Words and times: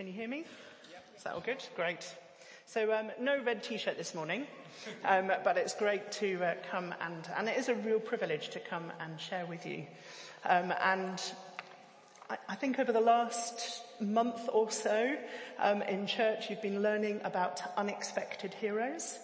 Can 0.00 0.06
you 0.06 0.14
hear 0.14 0.28
me? 0.28 0.44
Is 1.14 1.24
that 1.24 1.34
all 1.34 1.42
good? 1.42 1.62
Great. 1.76 2.10
So 2.64 2.90
um, 2.90 3.10
no 3.20 3.38
red 3.44 3.62
t-shirt 3.62 3.98
this 3.98 4.14
morning, 4.14 4.46
um, 5.04 5.30
but 5.44 5.58
it's 5.58 5.74
great 5.74 6.10
to 6.12 6.42
uh, 6.42 6.54
come 6.70 6.94
and, 7.02 7.28
and 7.36 7.50
it 7.50 7.58
is 7.58 7.68
a 7.68 7.74
real 7.74 8.00
privilege 8.00 8.48
to 8.48 8.60
come 8.60 8.90
and 8.98 9.20
share 9.20 9.44
with 9.44 9.66
you. 9.66 9.84
Um, 10.46 10.72
and 10.82 11.22
I, 12.30 12.38
I, 12.48 12.54
think 12.54 12.78
over 12.78 12.92
the 12.92 13.00
last 13.02 13.82
month 14.00 14.48
or 14.50 14.70
so 14.70 15.16
um, 15.58 15.82
in 15.82 16.06
church, 16.06 16.48
you've 16.48 16.62
been 16.62 16.80
learning 16.80 17.20
about 17.22 17.60
unexpected 17.76 18.54
heroes. 18.54 19.18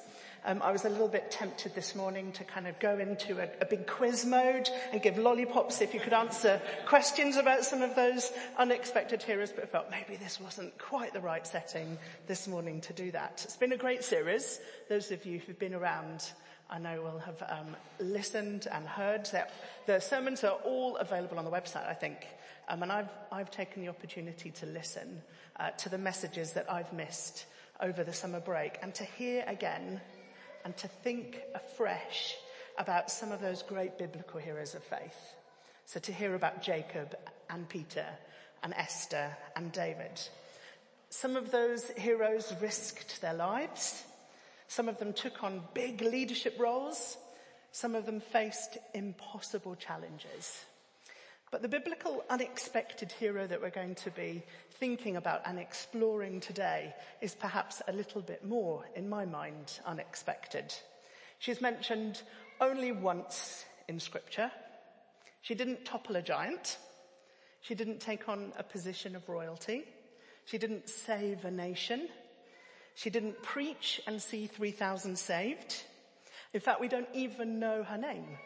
Um, 0.49 0.63
I 0.63 0.71
was 0.71 0.85
a 0.85 0.89
little 0.89 1.09
bit 1.09 1.33
tempted 1.33 1.75
this 1.75 1.97
morning 1.97 2.31
to 2.33 2.45
kind 2.45 2.69
of 2.69 2.79
go 2.79 3.01
into 3.01 3.41
a, 3.41 3.49
a, 3.61 3.67
big 3.67 3.89
quiz 3.89 4.25
mode 4.25 4.69
and 4.93 5.03
give 5.03 5.19
lollipops 5.19 5.81
if 5.81 5.93
you 5.93 5.99
could 5.99 6.13
answer 6.13 6.63
questions 6.87 7.37
about 7.37 7.65
some 7.65 7.83
of 7.83 7.97
those 7.97 8.31
unexpected 8.57 9.25
heroes, 9.25 9.51
but 9.51 9.65
I 9.65 9.67
felt 9.67 9.91
maybe 9.91 10.15
this 10.15 10.41
wasn't 10.41 10.79
quite 10.79 11.13
the 11.13 11.21
right 11.21 11.45
setting 11.45 11.99
this 12.29 12.47
morning 12.47 12.81
to 12.83 12.93
do 12.93 13.11
that. 13.11 13.43
It's 13.45 13.57
been 13.57 13.73
a 13.73 13.77
great 13.77 14.05
series. 14.05 14.61
Those 14.89 15.11
of 15.11 15.27
you 15.27 15.41
who've 15.41 15.59
been 15.59 15.75
around 15.75 16.31
I 16.71 16.79
know 16.79 17.01
will 17.03 17.19
have 17.21 17.43
um, 17.49 17.77
listened 18.01 18.67
and 18.71 18.87
heard. 18.87 19.29
The 19.87 20.01
sermons 20.01 20.43
are 20.43 20.59
all 20.65 20.97
available 20.97 21.39
on 21.39 21.45
the 21.45 21.51
website, 21.51 21.89
I 21.89 21.95
think. 21.95 22.27
Um, 22.69 22.83
and 22.83 22.91
I've, 22.91 23.11
I've 23.31 23.51
taken 23.51 23.83
the 23.83 23.89
opportunity 23.89 24.51
to 24.51 24.67
listen 24.67 25.23
uh, 25.61 25.71
to 25.71 25.89
the 25.89 25.99
messages 25.99 26.53
that 26.53 26.71
I've 26.71 26.93
missed 26.93 27.47
over 27.81 28.03
the 28.03 28.13
summer 28.13 28.41
break 28.41 28.79
and 28.83 28.95
to 28.95 29.05
hear 29.05 29.45
again 29.47 30.01
and 30.67 30.77
to 30.77 30.89
think 30.89 31.43
afresh 31.55 32.35
about 32.77 33.09
some 33.09 33.31
of 33.31 33.41
those 33.41 33.63
great 33.63 33.97
biblical 33.99 34.41
heroes 34.41 34.75
of 34.75 34.83
faith. 34.83 35.37
So 35.85 36.01
to 36.01 36.13
hear 36.13 36.35
about 36.35 36.61
Jacob 36.61 37.17
and 37.49 37.69
Peter 37.69 38.05
and 38.65 38.75
Esther 38.75 39.29
and 39.55 39.71
David. 39.71 40.21
Some 41.09 41.37
of 41.37 41.53
those 41.53 41.89
heroes 41.91 42.53
risked 42.61 43.21
their 43.21 43.35
lives. 43.35 44.03
Some 44.67 44.89
of 44.89 44.99
them 44.99 45.13
took 45.13 45.45
on 45.45 45.63
big 45.73 46.01
leadership 46.01 46.57
roles. 46.59 47.17
Some 47.71 47.95
of 47.95 48.05
them 48.05 48.19
faced 48.19 48.77
impossible 48.93 49.77
challenges. 49.77 50.65
But 51.51 51.63
the 51.63 51.69
biblical 51.69 52.25
unexpected 52.29 53.13
hero 53.13 53.47
that 53.47 53.63
we're 53.63 53.71
going 53.71 53.95
to 53.97 54.11
be 54.11 54.43
thinking 54.79 55.17
about 55.17 55.43
and 55.47 55.59
exploring 55.59 56.41
today 56.41 56.93
is 57.21 57.35
perhaps 57.35 57.81
a 57.87 57.93
little 57.93 58.21
bit 58.21 58.45
more, 58.45 58.85
in 58.97 59.09
my 59.09 59.25
mind, 59.25 59.79
unexpected. 59.87 60.75
She's 61.39 61.61
mentioned 61.61 62.23
only 62.61 62.91
once 62.91 63.65
in 63.89 64.01
scripture. 64.01 64.51
She 65.43 65.55
didn't 65.55 65.85
topple 65.85 66.17
a 66.17 66.23
giant. 66.23 66.79
She 67.61 67.77
didn't 67.77 68.01
take 68.01 68.29
on 68.29 68.53
a 68.59 68.65
position 68.65 69.15
of 69.15 69.29
royalty. 69.29 69.85
She 70.47 70.59
didn't 70.59 70.89
save 70.89 71.45
a 71.45 71.51
nation. 71.51 72.09
She 72.97 73.11
didn't 73.11 73.43
preach 73.43 74.01
and 74.07 74.21
see 74.21 74.47
3,000 74.47 75.17
saved. 75.17 75.85
In 76.53 76.61
fact, 76.61 76.81
we 76.81 76.89
don't 76.89 77.09
even 77.15 77.61
know 77.61 77.85
her 77.85 77.99
name. 77.99 78.39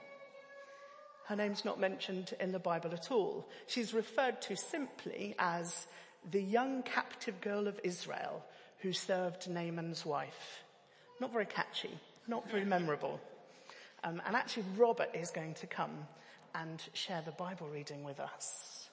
Her 1.30 1.36
name's 1.36 1.64
not 1.64 1.78
mentioned 1.78 2.34
in 2.40 2.50
the 2.50 2.58
Bible 2.58 2.92
at 2.92 3.12
all. 3.12 3.48
She's 3.68 3.94
referred 3.94 4.42
to 4.42 4.56
simply 4.56 5.36
as 5.38 5.86
the 6.28 6.42
young 6.42 6.82
captive 6.82 7.40
girl 7.40 7.68
of 7.68 7.78
Israel 7.84 8.44
who 8.80 8.92
served 8.92 9.48
Naaman's 9.48 10.04
wife. 10.04 10.64
Not 11.20 11.32
very 11.32 11.46
catchy, 11.46 11.96
not 12.26 12.50
very 12.50 12.64
memorable. 12.64 13.20
Um, 14.02 14.20
and 14.26 14.34
actually 14.34 14.64
Robert 14.76 15.10
is 15.14 15.30
going 15.30 15.54
to 15.54 15.68
come 15.68 16.08
and 16.52 16.82
share 16.94 17.22
the 17.24 17.30
Bible 17.30 17.68
reading 17.68 18.02
with 18.02 18.18
us. 18.18 18.88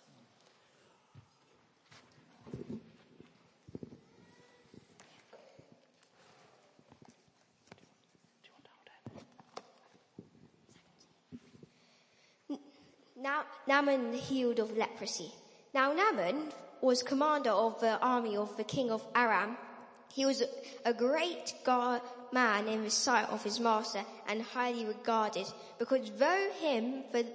Now, 13.20 13.46
Naaman 13.68 14.14
healed 14.14 14.60
of 14.60 14.78
leprosy. 14.78 15.32
Now 15.74 15.92
Naaman 15.92 16.52
was 16.82 17.02
commander 17.02 17.50
of 17.50 17.80
the 17.80 18.00
army 18.00 18.38
of 18.38 18.56
the 18.58 18.64
king 18.64 18.92
of 18.92 19.06
Aram. 19.16 19.58
He 20.14 20.26
was 20.26 20.44
a 20.86 20.94
great 20.94 21.54
God 21.64 22.02
man 22.32 22.68
in 22.68 22.84
the 22.84 22.90
sight 22.90 23.30
of 23.30 23.44
his 23.44 23.60
master 23.60 24.04
and 24.28 24.42
highly 24.42 24.86
regarded 24.86 25.48
because 25.80 26.12
though 26.18 26.50
him 26.60 27.04
the, 27.12 27.26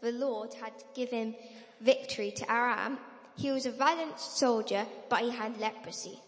the 0.00 0.12
Lord 0.12 0.54
had 0.54 0.72
given 0.94 1.34
victory 1.80 2.32
to 2.32 2.50
Aram, 2.50 2.98
he 3.36 3.52
was 3.52 3.66
a 3.66 3.70
valiant 3.70 4.18
soldier, 4.18 4.86
but 5.08 5.20
he 5.20 5.30
had 5.30 5.58
leprosy. 5.58 6.18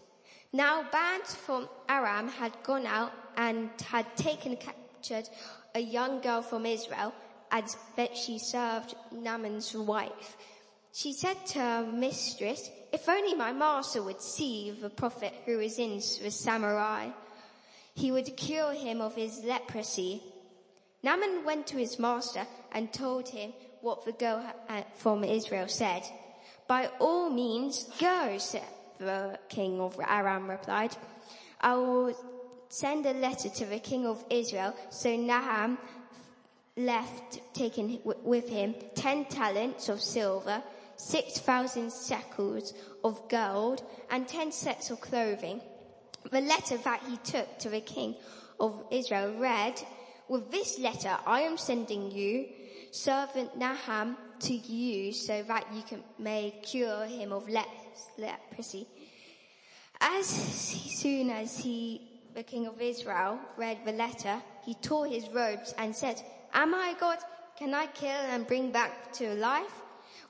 Now 0.53 0.83
bands 0.91 1.35
from 1.35 1.67
Aram 1.89 2.29
had 2.29 2.53
gone 2.63 2.85
out 2.85 3.11
and 3.35 3.69
had 3.89 4.05
taken 4.15 4.55
captured 4.55 5.29
a 5.75 5.79
young 5.79 6.19
girl 6.19 6.41
from 6.41 6.65
Israel 6.65 7.13
as 7.51 7.77
that 7.97 8.15
she 8.15 8.39
served 8.39 8.95
Naaman's 9.11 9.75
wife. 9.75 10.37
She 10.93 11.13
said 11.13 11.45
to 11.47 11.59
her 11.59 11.91
mistress, 11.91 12.69
if 12.91 13.07
only 13.07 13.35
my 13.35 13.51
master 13.53 14.01
would 14.01 14.21
see 14.21 14.71
the 14.71 14.89
prophet 14.89 15.33
who 15.45 15.59
is 15.59 15.77
in 15.77 15.97
the 15.97 16.31
Samaria, 16.31 17.13
he 17.93 18.11
would 18.11 18.35
cure 18.35 18.73
him 18.73 19.01
of 19.01 19.15
his 19.15 19.43
leprosy. 19.43 20.21
Naaman 21.03 21.43
went 21.45 21.67
to 21.67 21.77
his 21.77 21.99
master 21.99 22.45
and 22.71 22.91
told 22.91 23.29
him 23.29 23.53
what 23.81 24.05
the 24.05 24.11
girl 24.11 24.43
uh, 24.69 24.81
from 24.95 25.23
Israel 25.23 25.67
said. 25.67 26.03
By 26.67 26.89
all 26.99 27.29
means, 27.29 27.85
go, 27.99 28.37
the 28.97 29.39
king 29.49 29.79
of 29.81 29.99
Aram 30.07 30.49
replied. 30.49 30.95
I 31.59 31.75
will 31.75 32.15
send 32.69 33.05
a 33.05 33.13
letter 33.13 33.49
to 33.49 33.65
the 33.65 33.79
king 33.79 34.05
of 34.05 34.23
Israel. 34.29 34.73
So 34.89 35.15
Naaman 35.15 35.77
left 36.77 37.39
taking 37.53 37.99
with 38.03 38.49
him 38.49 38.75
ten 38.95 39.25
talents 39.25 39.89
of 39.89 40.01
silver, 40.01 40.63
six 40.95 41.39
thousand 41.39 41.91
shekels 41.91 42.73
of 43.03 43.27
gold, 43.29 43.83
and 44.09 44.27
ten 44.27 44.51
sets 44.51 44.89
of 44.89 45.01
clothing. 45.01 45.61
The 46.31 46.41
letter 46.41 46.77
that 46.77 47.01
he 47.09 47.17
took 47.17 47.59
to 47.59 47.69
the 47.69 47.81
king 47.81 48.15
of 48.59 48.83
Israel 48.91 49.33
read, 49.39 49.81
with 50.29 50.51
this 50.51 50.79
letter 50.79 51.17
I 51.25 51.41
am 51.41 51.57
sending 51.57 52.11
you, 52.11 52.47
servant 52.91 53.57
Naaman, 53.57 54.15
to 54.41 54.53
you 54.53 55.11
so 55.13 55.43
that 55.43 55.67
you 55.73 55.83
can, 55.83 56.03
may 56.17 56.51
cure 56.63 57.05
him 57.05 57.31
of 57.31 57.49
leprosy. 57.49 58.87
As 59.99 60.25
soon 60.25 61.29
as 61.29 61.57
he, 61.57 62.01
the 62.33 62.43
king 62.43 62.65
of 62.65 62.81
Israel, 62.81 63.39
read 63.57 63.79
the 63.85 63.91
letter, 63.91 64.41
he 64.65 64.73
tore 64.75 65.05
his 65.05 65.27
robes 65.29 65.73
and 65.77 65.95
said, 65.95 66.21
Am 66.53 66.73
I 66.73 66.95
God? 66.99 67.17
Can 67.57 67.73
I 67.73 67.85
kill 67.87 68.09
and 68.09 68.47
bring 68.47 68.71
back 68.71 69.13
to 69.13 69.33
life? 69.35 69.81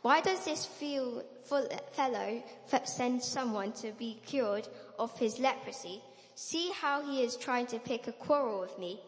Why 0.02 0.22
does 0.22 0.46
this 0.46 0.66
fellow 0.66 2.44
send 2.84 3.24
someone 3.24 3.72
to 3.74 3.92
be 3.92 4.20
cured 4.26 4.68
of 5.00 5.18
his 5.18 5.40
leprosy? 5.40 6.02
See 6.36 6.72
how 6.74 7.02
he 7.04 7.24
is 7.24 7.36
trying 7.38 7.68
to 7.68 7.80
pick 7.80 8.08
a 8.08 8.12
quarrel 8.12 8.60
with 8.60 8.78
me. 8.80 9.00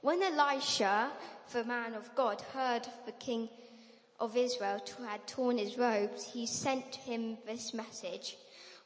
When 0.00 0.22
Elisha, 0.22 1.10
the 1.52 1.64
man 1.64 1.94
of 1.94 2.14
God, 2.14 2.40
heard 2.52 2.86
the 3.06 3.12
king 3.12 3.48
of 4.20 4.36
Israel 4.36 4.80
had 5.08 5.26
torn 5.26 5.58
his 5.58 5.78
robes, 5.78 6.24
he 6.24 6.46
sent 6.46 6.96
him 6.96 7.38
this 7.46 7.74
message. 7.74 8.36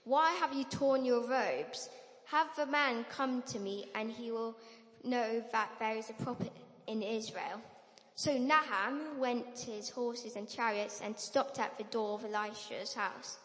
Why 0.04 0.32
have 0.34 0.54
you 0.54 0.64
torn 0.64 1.04
your 1.04 1.26
robes? 1.28 1.88
Have 2.26 2.48
the 2.56 2.66
man 2.66 3.04
come 3.10 3.42
to 3.42 3.58
me 3.58 3.86
and 3.94 4.10
he 4.10 4.30
will 4.30 4.56
know 5.04 5.42
that 5.52 5.70
there 5.78 5.96
is 5.96 6.10
a 6.10 6.22
prophet 6.22 6.52
in 6.88 7.02
Israel. 7.02 7.60
So 8.14 8.36
Naaman 8.36 9.20
went 9.20 9.54
to 9.58 9.70
his 9.70 9.90
horses 9.90 10.34
and 10.34 10.48
chariots 10.48 11.00
and 11.04 11.16
stopped 11.16 11.60
at 11.60 11.78
the 11.78 11.84
door 11.84 12.14
of 12.14 12.24
Elisha's 12.24 12.94
house. 12.94 13.38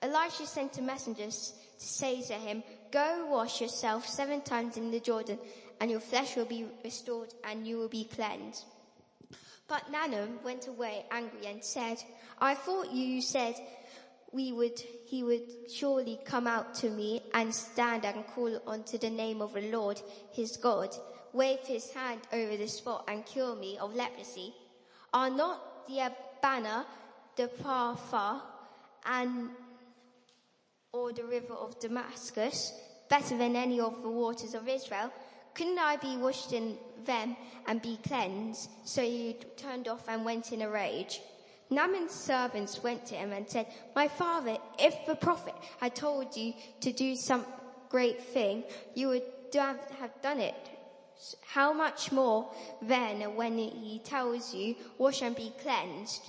Elisha 0.00 0.46
sent 0.46 0.78
a 0.78 0.82
messenger 0.82 1.26
to 1.26 1.32
say 1.76 2.22
to 2.22 2.34
him, 2.34 2.62
go 2.92 3.26
wash 3.30 3.60
yourself 3.60 4.06
seven 4.06 4.40
times 4.40 4.76
in 4.76 4.90
the 4.90 5.00
Jordan 5.00 5.38
and 5.80 5.90
your 5.90 6.00
flesh 6.00 6.36
will 6.36 6.44
be 6.44 6.66
restored 6.84 7.34
and 7.42 7.66
you 7.66 7.78
will 7.78 7.88
be 7.88 8.04
cleansed. 8.04 8.64
But 9.66 9.90
Naaman 9.90 10.38
went 10.44 10.68
away 10.68 11.04
angry 11.10 11.46
and 11.46 11.64
said, 11.64 11.98
I 12.38 12.54
thought 12.54 12.92
you 12.92 13.22
said 13.22 13.54
we 14.32 14.52
would, 14.52 14.78
he 15.06 15.22
would 15.22 15.70
surely 15.72 16.18
come 16.24 16.46
out 16.46 16.74
to 16.76 16.90
me 16.90 17.22
and 17.34 17.54
stand 17.54 18.04
and 18.04 18.26
call 18.28 18.60
unto 18.66 18.98
the 18.98 19.10
name 19.10 19.40
of 19.40 19.54
the 19.54 19.62
Lord 19.62 20.00
his 20.32 20.56
God 20.56 20.94
wave 21.32 21.60
his 21.66 21.92
hand 21.92 22.20
over 22.32 22.56
the 22.56 22.68
spot 22.68 23.04
and 23.08 23.24
cure 23.24 23.54
me 23.56 23.78
of 23.78 23.94
leprosy? 23.94 24.54
Are 25.12 25.30
not 25.30 25.86
the 25.88 26.00
Abana, 26.00 26.86
the 27.36 27.48
Pharpar, 27.48 28.40
and 29.04 29.50
or 30.92 31.12
the 31.12 31.24
river 31.24 31.54
of 31.54 31.78
Damascus 31.80 32.72
better 33.08 33.36
than 33.36 33.56
any 33.56 33.80
of 33.80 34.02
the 34.02 34.08
waters 34.08 34.54
of 34.54 34.68
Israel? 34.68 35.12
Couldn't 35.54 35.78
I 35.78 35.96
be 35.96 36.16
washed 36.16 36.52
in 36.52 36.78
them 37.04 37.36
and 37.66 37.82
be 37.82 37.98
cleansed? 38.06 38.70
So 38.84 39.02
he 39.02 39.36
turned 39.56 39.88
off 39.88 40.08
and 40.08 40.24
went 40.24 40.52
in 40.52 40.62
a 40.62 40.70
rage. 40.70 41.20
Naaman's 41.70 42.12
servants 42.12 42.82
went 42.82 43.06
to 43.06 43.14
him 43.14 43.32
and 43.32 43.48
said, 43.48 43.66
My 43.94 44.08
father, 44.08 44.56
if 44.78 45.06
the 45.06 45.14
prophet 45.14 45.54
had 45.80 45.94
told 45.94 46.36
you 46.36 46.52
to 46.80 46.92
do 46.92 47.16
some 47.16 47.44
great 47.88 48.22
thing, 48.22 48.64
you 48.94 49.08
would 49.08 49.22
have 49.54 50.22
done 50.22 50.40
it. 50.40 50.71
How 51.46 51.72
much 51.72 52.12
more 52.12 52.50
then 52.80 53.36
when 53.36 53.58
he 53.58 54.00
tells 54.04 54.54
you, 54.54 54.74
wash 54.98 55.22
and 55.22 55.36
be 55.36 55.52
cleansed? 55.62 56.22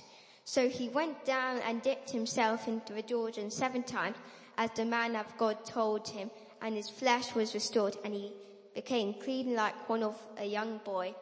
So 0.44 0.68
he 0.68 0.88
went 0.88 1.24
down 1.24 1.58
and 1.58 1.82
dipped 1.82 2.10
himself 2.10 2.68
into 2.68 2.92
the 2.92 3.02
Jordan 3.02 3.50
seven 3.50 3.82
times 3.82 4.16
as 4.58 4.70
the 4.72 4.84
man 4.84 5.16
of 5.16 5.26
God 5.38 5.64
told 5.64 6.08
him 6.08 6.30
and 6.60 6.74
his 6.74 6.90
flesh 6.90 7.34
was 7.34 7.54
restored 7.54 7.96
and 8.04 8.14
he 8.14 8.32
became 8.74 9.14
clean 9.14 9.54
like 9.54 9.88
one 9.88 10.02
of 10.02 10.16
a 10.38 10.44
young 10.44 10.78
boy. 10.84 11.14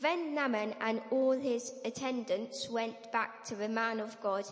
Then 0.00 0.34
Naaman 0.34 0.74
and 0.80 1.00
all 1.10 1.32
his 1.32 1.72
attendants 1.84 2.68
went 2.70 3.10
back 3.10 3.44
to 3.44 3.54
the 3.56 3.68
man 3.68 4.00
of 4.00 4.20
God. 4.20 4.44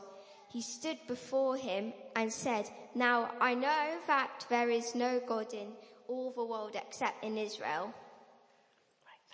He 0.52 0.60
stood 0.62 0.98
before 1.06 1.56
him 1.56 1.92
and 2.16 2.32
said, 2.32 2.68
Now 2.94 3.30
I 3.40 3.54
know 3.54 3.98
that 4.06 4.46
there 4.48 4.70
is 4.70 4.94
no 4.94 5.20
God 5.26 5.52
in 5.52 5.68
all 6.08 6.32
the 6.32 6.44
world 6.44 6.74
except 6.74 7.24
in 7.24 7.38
Israel. 7.38 7.94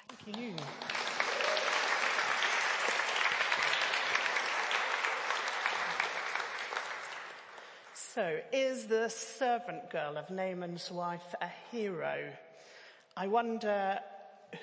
Thank 0.09 0.39
you. 0.39 0.55
So, 7.95 8.41
is 8.53 8.87
the 8.87 9.09
servant 9.09 9.91
girl 9.91 10.19
of 10.19 10.29
Naaman's 10.29 10.91
wife 10.91 11.35
a 11.41 11.49
hero? 11.71 12.31
I 13.17 13.27
wonder 13.27 13.99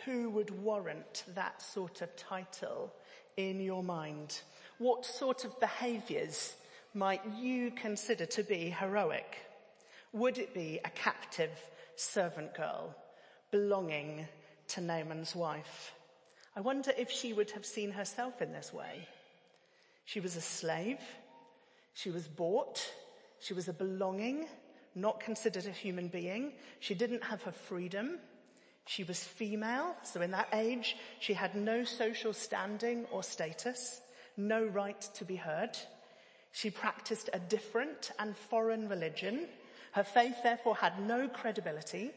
who 0.06 0.30
would 0.30 0.52
warrant 0.62 1.24
that 1.34 1.62
sort 1.62 2.02
of 2.02 2.16
title 2.16 2.94
in 3.38 3.60
your 3.60 3.84
mind? 3.84 4.42
What 4.78 5.06
sort 5.06 5.46
of 5.46 5.60
behaviours 5.60 6.56
might 6.94 7.22
you 7.38 7.72
consider 7.72 8.26
to 8.28 8.44
be 8.44 8.70
heroic? 8.70 9.38
Would 10.14 10.38
it 10.38 10.54
be 10.54 10.80
a 10.86 10.90
captive 10.90 11.52
servant 11.96 12.54
girl 12.56 12.96
belonging 13.52 14.28
to 14.70 14.82
Naaman's 14.82 15.36
wife? 15.36 15.94
I 16.56 16.62
wonder 16.62 16.92
if 16.98 17.10
she 17.10 17.34
would 17.34 17.52
have 17.52 17.66
seen 17.66 17.92
herself 17.92 18.42
in 18.42 18.52
this 18.52 18.74
way. 18.74 19.08
She 20.06 20.20
was 20.20 20.36
a 20.36 20.42
slave. 20.42 21.00
She 21.94 22.10
was 22.10 22.28
bought. 22.28 22.92
She 23.40 23.54
was 23.54 23.68
a 23.68 23.74
belonging, 23.74 24.48
not 24.96 25.20
considered 25.20 25.66
a 25.66 25.72
human 25.72 26.08
being. 26.08 26.54
She 26.80 26.94
didn't 26.96 27.24
have 27.24 27.44
her 27.44 27.52
freedom. 27.52 28.20
She 28.86 29.04
was 29.04 29.24
female, 29.24 29.96
so 30.04 30.22
in 30.22 30.32
that 30.32 30.50
age, 30.52 30.98
she 31.20 31.34
had 31.34 31.54
no 31.56 31.84
social 31.84 32.34
standing 32.34 33.06
or 33.12 33.22
status, 33.22 34.02
no 34.36 34.66
right 34.66 35.00
to 35.14 35.26
be 35.26 35.36
heard. 35.36 35.78
She 36.52 36.72
practiced 36.72 37.30
a 37.32 37.40
different 37.40 38.12
and 38.18 38.36
foreign 38.36 38.90
religion. 38.90 39.48
Her 39.92 40.04
faith 40.04 40.38
therefore 40.44 40.76
had 40.76 41.00
no 41.00 41.28
credibility, 41.28 42.12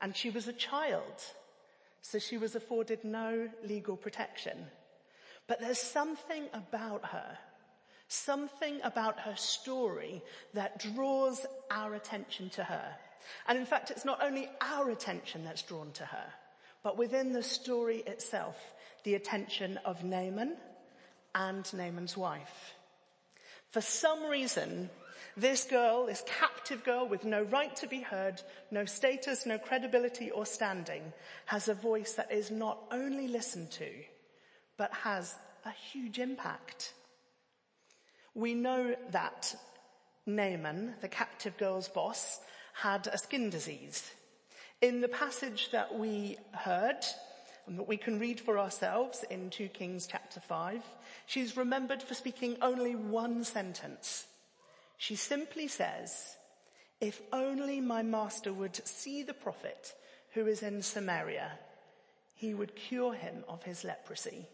and 0.00 0.16
she 0.16 0.30
was 0.30 0.48
a 0.48 0.52
child, 0.52 1.22
so 2.02 2.18
she 2.18 2.36
was 2.36 2.54
afforded 2.54 3.04
no 3.04 3.48
legal 3.64 3.96
protection. 3.96 4.66
But 5.46 5.60
there's 5.60 5.78
something 5.78 6.48
about 6.52 7.06
her, 7.06 7.38
something 8.08 8.80
about 8.82 9.20
her 9.20 9.36
story 9.36 10.22
that 10.54 10.80
draws 10.94 11.46
our 11.70 11.94
attention 11.94 12.50
to 12.50 12.64
her. 12.64 12.94
And 13.46 13.56
in 13.56 13.64
fact, 13.64 13.90
it's 13.90 14.04
not 14.04 14.22
only 14.22 14.48
our 14.60 14.90
attention 14.90 15.44
that's 15.44 15.62
drawn 15.62 15.92
to 15.92 16.04
her, 16.04 16.26
but 16.82 16.98
within 16.98 17.32
the 17.32 17.42
story 17.42 17.98
itself, 17.98 18.56
the 19.04 19.14
attention 19.14 19.78
of 19.84 20.04
Naaman 20.04 20.56
and 21.34 21.72
Naaman's 21.72 22.16
wife. 22.16 22.74
For 23.70 23.80
some 23.80 24.24
reason, 24.24 24.90
this 25.36 25.64
girl, 25.64 26.06
this 26.06 26.24
captive 26.38 26.84
girl 26.84 27.08
with 27.08 27.24
no 27.24 27.42
right 27.44 27.74
to 27.76 27.86
be 27.86 28.00
heard, 28.00 28.42
no 28.70 28.84
status, 28.84 29.46
no 29.46 29.58
credibility 29.58 30.30
or 30.30 30.46
standing, 30.46 31.12
has 31.46 31.68
a 31.68 31.74
voice 31.74 32.12
that 32.14 32.30
is 32.30 32.50
not 32.50 32.78
only 32.90 33.28
listened 33.28 33.70
to, 33.72 33.90
but 34.76 34.92
has 34.92 35.34
a 35.64 35.70
huge 35.70 36.18
impact. 36.18 36.92
We 38.34 38.54
know 38.54 38.94
that 39.10 39.54
Naaman, 40.26 40.94
the 41.00 41.08
captive 41.08 41.56
girl's 41.56 41.88
boss, 41.88 42.40
had 42.74 43.06
a 43.06 43.18
skin 43.18 43.50
disease. 43.50 44.10
In 44.80 45.00
the 45.00 45.08
passage 45.08 45.70
that 45.70 45.98
we 45.98 46.38
heard, 46.52 47.04
and 47.66 47.78
that 47.78 47.88
we 47.88 47.96
can 47.96 48.18
read 48.18 48.40
for 48.40 48.58
ourselves 48.58 49.24
in 49.30 49.50
2 49.50 49.68
Kings 49.68 50.06
chapter 50.10 50.40
5, 50.40 50.82
she's 51.26 51.56
remembered 51.56 52.02
for 52.02 52.14
speaking 52.14 52.56
only 52.60 52.94
one 52.94 53.44
sentence. 53.44 54.26
She 55.02 55.16
simply 55.16 55.66
says, 55.66 56.36
if 57.00 57.20
only 57.32 57.80
my 57.80 58.04
master 58.04 58.52
would 58.52 58.86
see 58.86 59.24
the 59.24 59.34
prophet 59.34 59.92
who 60.32 60.46
is 60.46 60.62
in 60.62 60.80
Samaria, 60.80 61.58
he 62.36 62.54
would 62.54 62.76
cure 62.76 63.12
him 63.12 63.42
of 63.48 63.64
his 63.64 63.82
leprosy. 63.82 64.46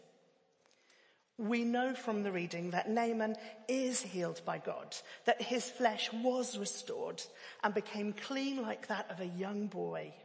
We 1.37 1.63
know 1.63 1.93
from 1.93 2.23
the 2.23 2.31
reading 2.31 2.71
that 2.71 2.89
Naaman 2.89 3.35
is 3.67 4.01
healed 4.01 4.41
by 4.43 4.57
God, 4.57 4.95
that 5.25 5.39
his 5.39 5.69
flesh 5.69 6.11
was 6.11 6.57
restored 6.57 7.21
and 7.63 7.71
became 7.75 8.11
clean 8.11 8.59
like 8.59 8.87
that 8.87 9.05
of 9.11 9.19
a 9.19 9.27
young 9.27 9.67
boy. 9.67 10.15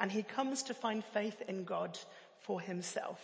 And 0.00 0.10
he 0.10 0.22
comes 0.22 0.62
to 0.62 0.72
find 0.72 1.04
faith 1.04 1.42
in 1.48 1.64
God 1.64 1.98
for 2.40 2.62
himself. 2.62 3.20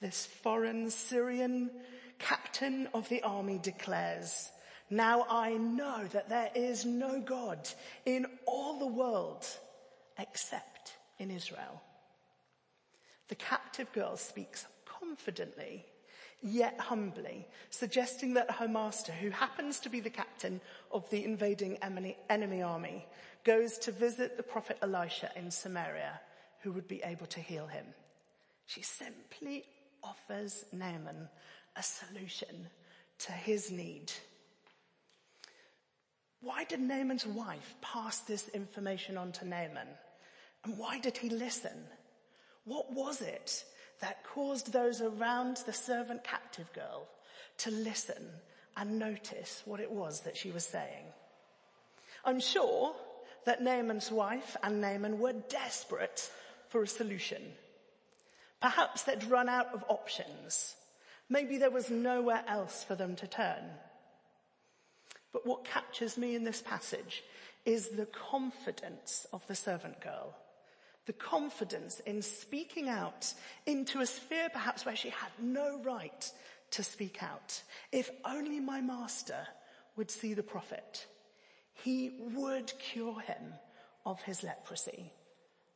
This 0.00 0.24
foreign 0.24 0.88
Syrian 0.88 1.70
captain 2.18 2.88
of 2.94 3.10
the 3.10 3.22
army 3.22 3.58
declares, 3.62 4.50
now 4.90 5.26
I 5.30 5.52
know 5.52 6.04
that 6.12 6.28
there 6.28 6.50
is 6.54 6.84
no 6.84 7.20
God 7.20 7.68
in 8.04 8.26
all 8.46 8.78
the 8.78 8.86
world 8.86 9.46
except 10.18 10.96
in 11.18 11.30
Israel. 11.30 11.80
The 13.28 13.36
captive 13.36 13.92
girl 13.92 14.16
speaks 14.16 14.66
confidently 14.84 15.86
yet 16.42 16.78
humbly, 16.78 17.46
suggesting 17.70 18.34
that 18.34 18.50
her 18.50 18.68
master, 18.68 19.12
who 19.12 19.30
happens 19.30 19.78
to 19.80 19.88
be 19.88 20.00
the 20.00 20.10
captain 20.10 20.60
of 20.90 21.08
the 21.10 21.24
invading 21.24 21.78
enemy 21.82 22.62
army, 22.62 23.06
goes 23.44 23.78
to 23.78 23.92
visit 23.92 24.36
the 24.36 24.42
prophet 24.42 24.78
Elisha 24.82 25.30
in 25.36 25.50
Samaria, 25.50 26.20
who 26.62 26.72
would 26.72 26.88
be 26.88 27.02
able 27.04 27.26
to 27.26 27.40
heal 27.40 27.66
him. 27.66 27.84
She 28.66 28.82
simply 28.82 29.64
offers 30.02 30.64
Naaman 30.72 31.28
a 31.76 31.82
solution 31.82 32.68
to 33.18 33.32
his 33.32 33.70
need. 33.70 34.12
Why 36.42 36.64
did 36.64 36.80
Naaman's 36.80 37.26
wife 37.26 37.74
pass 37.80 38.20
this 38.20 38.48
information 38.48 39.16
on 39.16 39.32
to 39.32 39.44
Naaman? 39.44 39.88
And 40.64 40.78
why 40.78 40.98
did 40.98 41.16
he 41.16 41.28
listen? 41.28 41.84
What 42.64 42.92
was 42.92 43.20
it 43.20 43.64
that 44.00 44.24
caused 44.24 44.72
those 44.72 45.00
around 45.00 45.58
the 45.66 45.72
servant 45.72 46.24
captive 46.24 46.72
girl 46.72 47.06
to 47.58 47.70
listen 47.70 48.30
and 48.76 48.98
notice 48.98 49.62
what 49.64 49.80
it 49.80 49.90
was 49.90 50.20
that 50.20 50.36
she 50.36 50.50
was 50.50 50.64
saying. 50.64 51.04
I'm 52.24 52.40
sure 52.40 52.94
that 53.44 53.62
Naaman's 53.62 54.10
wife 54.10 54.56
and 54.62 54.80
Naaman 54.80 55.18
were 55.18 55.32
desperate 55.32 56.30
for 56.68 56.82
a 56.82 56.88
solution. 56.88 57.42
Perhaps 58.60 59.02
they'd 59.02 59.24
run 59.24 59.48
out 59.48 59.74
of 59.74 59.84
options. 59.88 60.76
Maybe 61.28 61.58
there 61.58 61.70
was 61.70 61.90
nowhere 61.90 62.42
else 62.46 62.84
for 62.84 62.94
them 62.94 63.16
to 63.16 63.26
turn. 63.26 63.64
But 65.32 65.46
what 65.46 65.64
captures 65.64 66.18
me 66.18 66.34
in 66.34 66.44
this 66.44 66.62
passage 66.62 67.22
is 67.64 67.88
the 67.88 68.06
confidence 68.06 69.26
of 69.32 69.46
the 69.46 69.54
servant 69.54 70.00
girl 70.00 70.34
the 71.10 71.12
confidence 71.14 71.98
in 72.06 72.22
speaking 72.22 72.88
out 72.88 73.34
into 73.66 74.00
a 74.00 74.06
sphere 74.06 74.48
perhaps 74.52 74.86
where 74.86 74.94
she 74.94 75.08
had 75.08 75.30
no 75.40 75.80
right 75.82 76.30
to 76.70 76.84
speak 76.84 77.20
out. 77.20 77.60
If 77.90 78.10
only 78.24 78.60
my 78.60 78.80
master 78.80 79.46
would 79.96 80.08
see 80.08 80.34
the 80.34 80.44
prophet, 80.44 81.06
he 81.82 82.12
would 82.34 82.72
cure 82.78 83.18
him 83.20 83.54
of 84.06 84.22
his 84.22 84.44
leprosy. 84.44 85.12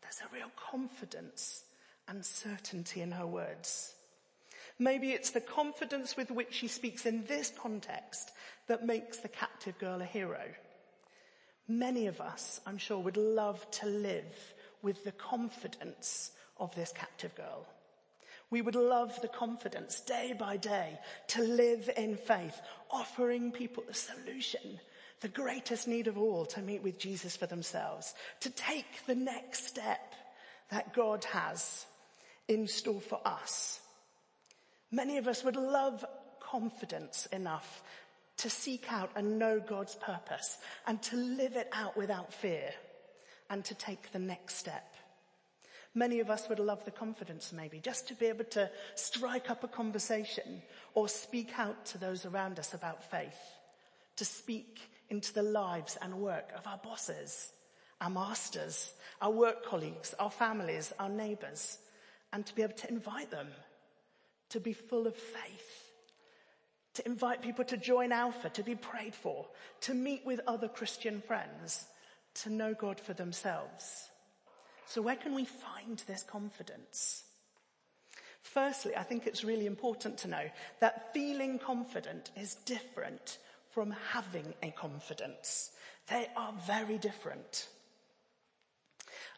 There's 0.03 0.21
a 0.21 0.33
real 0.33 0.53
confidence 0.71 1.65
and 2.07 2.25
certainty 2.25 3.01
in 3.01 3.11
her 3.11 3.27
words. 3.27 3.95
Maybe 4.79 5.13
it's 5.13 5.31
the 5.31 5.41
confidence 5.41 6.17
with 6.17 6.31
which 6.31 6.53
she 6.53 6.69
speaks 6.69 7.07
in 7.07 7.25
this 7.25 7.53
context 7.57 8.33
that 8.67 8.87
makes 8.87 9.19
the 9.19 9.29
captive 9.29 9.79
girl 9.79 10.01
a 10.01 10.05
hero. 10.05 10.43
Many 11.69 12.09
of 12.09 12.21
us, 12.21 12.61
I'm 12.67 12.79
sure, 12.79 12.99
would 12.99 13.17
love 13.17 13.69
to 13.73 13.87
live 13.87 14.55
with 14.83 15.05
the 15.05 15.13
confidence 15.13 16.33
of 16.59 16.75
this 16.75 16.93
captive 16.93 17.35
girl. 17.35 17.67
We 18.51 18.63
would 18.63 18.75
love 18.75 19.21
the 19.23 19.29
confidence 19.29 20.01
day 20.01 20.35
by 20.39 20.59
day 20.59 20.99
to 21.29 21.43
live 21.43 21.89
in 21.97 22.17
faith, 22.17 22.61
offering 22.91 23.51
people 23.51 23.85
the 23.87 23.95
solution, 23.95 24.79
the 25.21 25.29
greatest 25.29 25.89
need 25.89 26.07
of 26.07 26.19
all 26.19 26.45
to 26.47 26.61
meet 26.61 26.83
with 26.83 26.99
Jesus 26.99 27.37
for 27.37 27.47
themselves, 27.47 28.15
to 28.41 28.51
take 28.51 29.07
the 29.07 29.15
next 29.15 29.67
step 29.67 30.15
that 30.71 30.93
God 30.93 31.25
has 31.25 31.87
in 32.47 32.67
store 32.67 33.01
for 33.01 33.21
us. 33.25 33.81
Many 34.95 35.17
of 35.17 35.27
us 35.27 35.43
would 35.43 35.57
love 35.57 36.05
confidence 36.39 37.27
enough 37.33 37.83
to 38.37 38.49
seek 38.49 38.93
out 38.93 39.11
and 39.17 39.41
know 39.41 39.59
God's 39.59 39.97
purpose 39.97 40.59
and 40.87 41.03
to 41.03 41.17
live 41.17 41.57
it 41.57 41.69
out 41.73 41.97
without 41.97 42.33
fear 42.33 42.71
and 43.51 43.65
to 43.65 43.75
take 43.75 44.13
the 44.13 44.21
next 44.21 44.55
step. 44.55 44.95
Many 45.97 46.21
of 46.21 46.31
us 46.31 46.49
would 46.49 46.61
love 46.61 46.85
the 46.85 46.93
confidence 46.93 47.53
maybe 47.53 47.81
just 47.81 48.07
to 48.07 48.15
be 48.15 48.27
able 48.27 48.45
to 48.45 48.71
strike 48.95 49.51
up 49.51 49.65
a 49.65 49.69
conversation 49.69 50.63
or 50.95 51.09
speak 51.09 51.59
out 51.59 51.87
to 51.87 51.99
those 51.99 52.25
around 52.25 52.61
us 52.61 52.73
about 52.73 53.11
faith, 53.11 53.41
to 54.15 54.25
speak 54.25 54.79
into 55.11 55.35
the 55.35 55.43
lives 55.43 55.99
and 56.03 56.15
work 56.15 56.53
of 56.57 56.69
our 56.69 56.79
bosses, 56.79 57.51
our 58.01 58.11
masters, 58.11 58.93
our 59.21 59.33
work 59.33 59.67
colleagues, 59.67 60.15
our 60.21 60.31
families, 60.31 60.93
our 61.01 61.09
neighbors, 61.09 61.79
and 62.33 62.47
to 62.47 62.55
be 62.55 62.63
able 62.63 62.75
to 62.75 62.89
invite 62.89 63.33
them 63.33 63.49
to 64.51 64.61
be 64.61 64.73
full 64.73 65.07
of 65.07 65.17
faith, 65.17 65.93
to 66.95 67.07
invite 67.07 67.43
people 67.43 67.65
to 67.65 67.77
join 67.77 68.13
Alpha, 68.13 68.49
to 68.51 68.63
be 68.63 68.75
prayed 68.75 69.15
for, 69.15 69.47
to 69.83 69.95
meet 69.95 70.25
with 70.25 70.41
other 70.47 70.69
Christian 70.69 71.21
friends, 71.21 71.87
to 72.35 72.51
know 72.51 72.75
God 72.75 73.01
for 73.01 73.15
themselves. 73.15 74.09
So 74.87 75.03
where 75.03 75.17
can 75.17 75.35
we 75.35 75.45
find 75.45 76.03
this 76.07 76.23
confidence? 76.23 77.25
Firstly, 78.43 78.95
I 78.95 79.03
think 79.03 79.27
it's 79.27 79.43
really 79.43 79.67
important 79.67 80.19
to 80.19 80.29
know 80.29 80.51
that 80.81 81.13
feeling 81.15 81.59
confident 81.59 82.31
is 82.37 82.57
different 82.67 83.39
from 83.71 83.95
having 84.13 84.55
a 84.63 84.71
confidence. 84.71 85.73
They 86.09 86.29
are 86.37 86.53
very 86.67 86.99
different. 86.99 87.69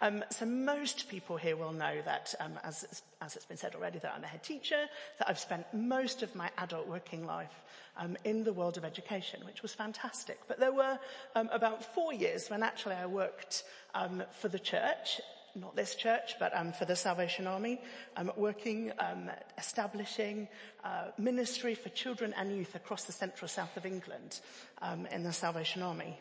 Um, 0.00 0.24
so 0.30 0.44
most 0.44 1.08
people 1.08 1.36
here 1.36 1.56
will 1.56 1.72
know 1.72 2.02
that, 2.04 2.34
um, 2.40 2.58
as, 2.62 3.02
as 3.20 3.36
it's 3.36 3.46
been 3.46 3.56
said 3.56 3.74
already, 3.74 3.98
that 4.00 4.12
I'm 4.14 4.24
a 4.24 4.26
head 4.26 4.42
teacher, 4.42 4.86
that 5.18 5.28
I've 5.28 5.38
spent 5.38 5.72
most 5.72 6.22
of 6.22 6.34
my 6.34 6.50
adult 6.58 6.86
working 6.86 7.26
life 7.26 7.62
um, 7.96 8.16
in 8.24 8.44
the 8.44 8.52
world 8.52 8.76
of 8.76 8.84
education, 8.84 9.40
which 9.46 9.62
was 9.62 9.72
fantastic. 9.72 10.38
But 10.48 10.60
there 10.60 10.72
were 10.72 10.98
um, 11.34 11.48
about 11.52 11.94
four 11.94 12.12
years 12.12 12.48
when 12.48 12.62
actually 12.62 12.96
I 12.96 13.06
worked 13.06 13.64
um, 13.94 14.22
for 14.32 14.48
the 14.48 14.58
church 14.58 15.20
not 15.58 15.74
this 15.74 15.94
church, 15.94 16.34
but 16.38 16.54
um, 16.54 16.72
for 16.72 16.84
the 16.84 16.94
Salvation 16.94 17.46
Army, 17.46 17.80
um, 18.16 18.30
working, 18.36 18.92
um, 18.98 19.30
establishing 19.56 20.48
uh, 20.84 21.06
ministry 21.18 21.74
for 21.74 21.88
children 21.90 22.34
and 22.36 22.54
youth 22.54 22.74
across 22.74 23.04
the 23.04 23.12
central 23.12 23.48
south 23.48 23.74
of 23.76 23.86
England 23.86 24.40
um, 24.82 25.06
in 25.06 25.22
the 25.22 25.32
Salvation 25.32 25.82
Army. 25.82 26.18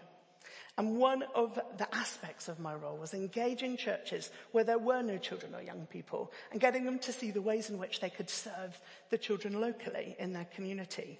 And 0.77 0.97
one 0.97 1.23
of 1.33 1.57
the 1.77 1.93
aspects 1.95 2.49
of 2.49 2.59
my 2.59 2.75
role 2.75 2.97
was 2.97 3.13
engaging 3.13 3.77
churches 3.77 4.29
where 4.51 4.65
there 4.65 4.77
were 4.77 5.01
no 5.01 5.17
children 5.17 5.55
or 5.55 5.61
young 5.61 5.85
people 5.85 6.33
and 6.51 6.59
getting 6.59 6.83
them 6.83 6.99
to 6.99 7.13
see 7.13 7.31
the 7.31 7.41
ways 7.41 7.69
in 7.69 7.77
which 7.77 8.01
they 8.01 8.09
could 8.09 8.29
serve 8.29 8.79
the 9.09 9.17
children 9.17 9.61
locally 9.61 10.17
in 10.19 10.33
their 10.33 10.47
community. 10.53 11.17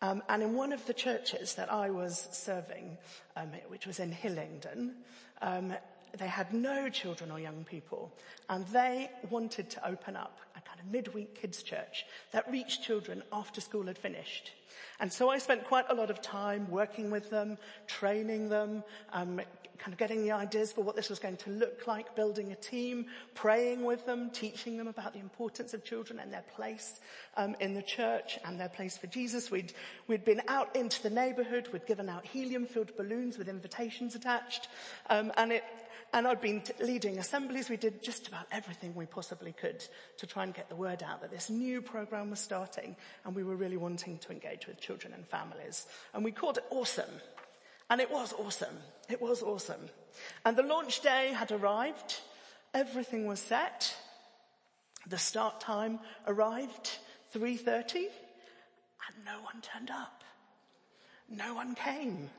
Um, 0.00 0.22
and 0.28 0.42
in 0.42 0.54
one 0.54 0.72
of 0.72 0.86
the 0.86 0.94
churches 0.94 1.54
that 1.56 1.70
I 1.72 1.90
was 1.90 2.28
serving, 2.30 2.96
um, 3.36 3.48
which 3.66 3.86
was 3.86 3.98
in 3.98 4.12
Hillingdon, 4.12 4.94
um, 5.42 5.74
they 6.16 6.28
had 6.28 6.54
no 6.54 6.88
children 6.88 7.30
or 7.30 7.40
young 7.40 7.64
people, 7.64 8.16
and 8.48 8.66
they 8.68 9.10
wanted 9.28 9.68
to 9.70 9.86
open 9.86 10.16
up 10.16 10.38
kind 10.68 10.80
of 10.80 10.86
midweek 10.92 11.34
kids 11.34 11.62
church 11.62 12.04
that 12.32 12.50
reached 12.50 12.82
children 12.82 13.22
after 13.32 13.60
school 13.60 13.86
had 13.86 13.98
finished. 13.98 14.52
And 15.00 15.12
so 15.12 15.28
I 15.30 15.38
spent 15.38 15.64
quite 15.64 15.86
a 15.88 15.94
lot 15.94 16.10
of 16.10 16.20
time 16.20 16.70
working 16.70 17.10
with 17.10 17.30
them, 17.30 17.56
training 17.86 18.48
them, 18.48 18.82
um, 19.12 19.40
kind 19.78 19.92
of 19.92 19.98
getting 19.98 20.24
the 20.24 20.32
ideas 20.32 20.72
for 20.72 20.82
what 20.82 20.96
this 20.96 21.08
was 21.08 21.20
going 21.20 21.36
to 21.36 21.50
look 21.50 21.86
like, 21.86 22.16
building 22.16 22.50
a 22.50 22.56
team, 22.56 23.06
praying 23.34 23.84
with 23.84 24.04
them, 24.06 24.30
teaching 24.30 24.76
them 24.76 24.88
about 24.88 25.12
the 25.12 25.20
importance 25.20 25.72
of 25.72 25.84
children 25.84 26.18
and 26.18 26.32
their 26.32 26.44
place 26.56 27.00
um, 27.36 27.54
in 27.60 27.74
the 27.74 27.82
church 27.82 28.38
and 28.44 28.58
their 28.58 28.68
place 28.68 28.98
for 28.98 29.06
Jesus. 29.06 29.50
We'd, 29.50 29.72
we'd 30.08 30.24
been 30.24 30.42
out 30.48 30.74
into 30.74 31.00
the 31.02 31.10
neighborhood, 31.10 31.68
we'd 31.72 31.86
given 31.86 32.08
out 32.08 32.26
helium-filled 32.26 32.96
balloons 32.96 33.38
with 33.38 33.48
invitations 33.48 34.16
attached, 34.16 34.68
um, 35.10 35.32
and 35.36 35.52
it, 35.52 35.64
and 36.12 36.26
I'd 36.26 36.40
been 36.40 36.62
leading 36.80 37.18
assemblies. 37.18 37.68
We 37.68 37.76
did 37.76 38.02
just 38.02 38.28
about 38.28 38.46
everything 38.50 38.94
we 38.94 39.06
possibly 39.06 39.52
could 39.52 39.84
to 40.18 40.26
try 40.26 40.44
and 40.44 40.54
get 40.54 40.68
the 40.68 40.76
word 40.76 41.02
out 41.02 41.20
that 41.20 41.30
this 41.30 41.50
new 41.50 41.82
program 41.82 42.30
was 42.30 42.40
starting 42.40 42.96
and 43.24 43.34
we 43.34 43.44
were 43.44 43.56
really 43.56 43.76
wanting 43.76 44.18
to 44.18 44.32
engage 44.32 44.66
with 44.66 44.80
children 44.80 45.12
and 45.12 45.26
families. 45.26 45.86
And 46.14 46.24
we 46.24 46.32
called 46.32 46.58
it 46.58 46.64
awesome. 46.70 47.10
And 47.90 48.00
it 48.00 48.10
was 48.10 48.32
awesome. 48.32 48.76
It 49.08 49.20
was 49.20 49.42
awesome. 49.42 49.88
And 50.44 50.56
the 50.56 50.62
launch 50.62 51.00
day 51.00 51.32
had 51.34 51.52
arrived. 51.52 52.20
Everything 52.74 53.26
was 53.26 53.40
set. 53.40 53.94
The 55.06 55.18
start 55.18 55.60
time 55.60 56.00
arrived, 56.26 56.98
3.30, 57.34 57.96
and 57.96 59.24
no 59.24 59.40
one 59.42 59.62
turned 59.62 59.90
up. 59.90 60.22
No 61.30 61.54
one 61.54 61.74
came. 61.74 62.30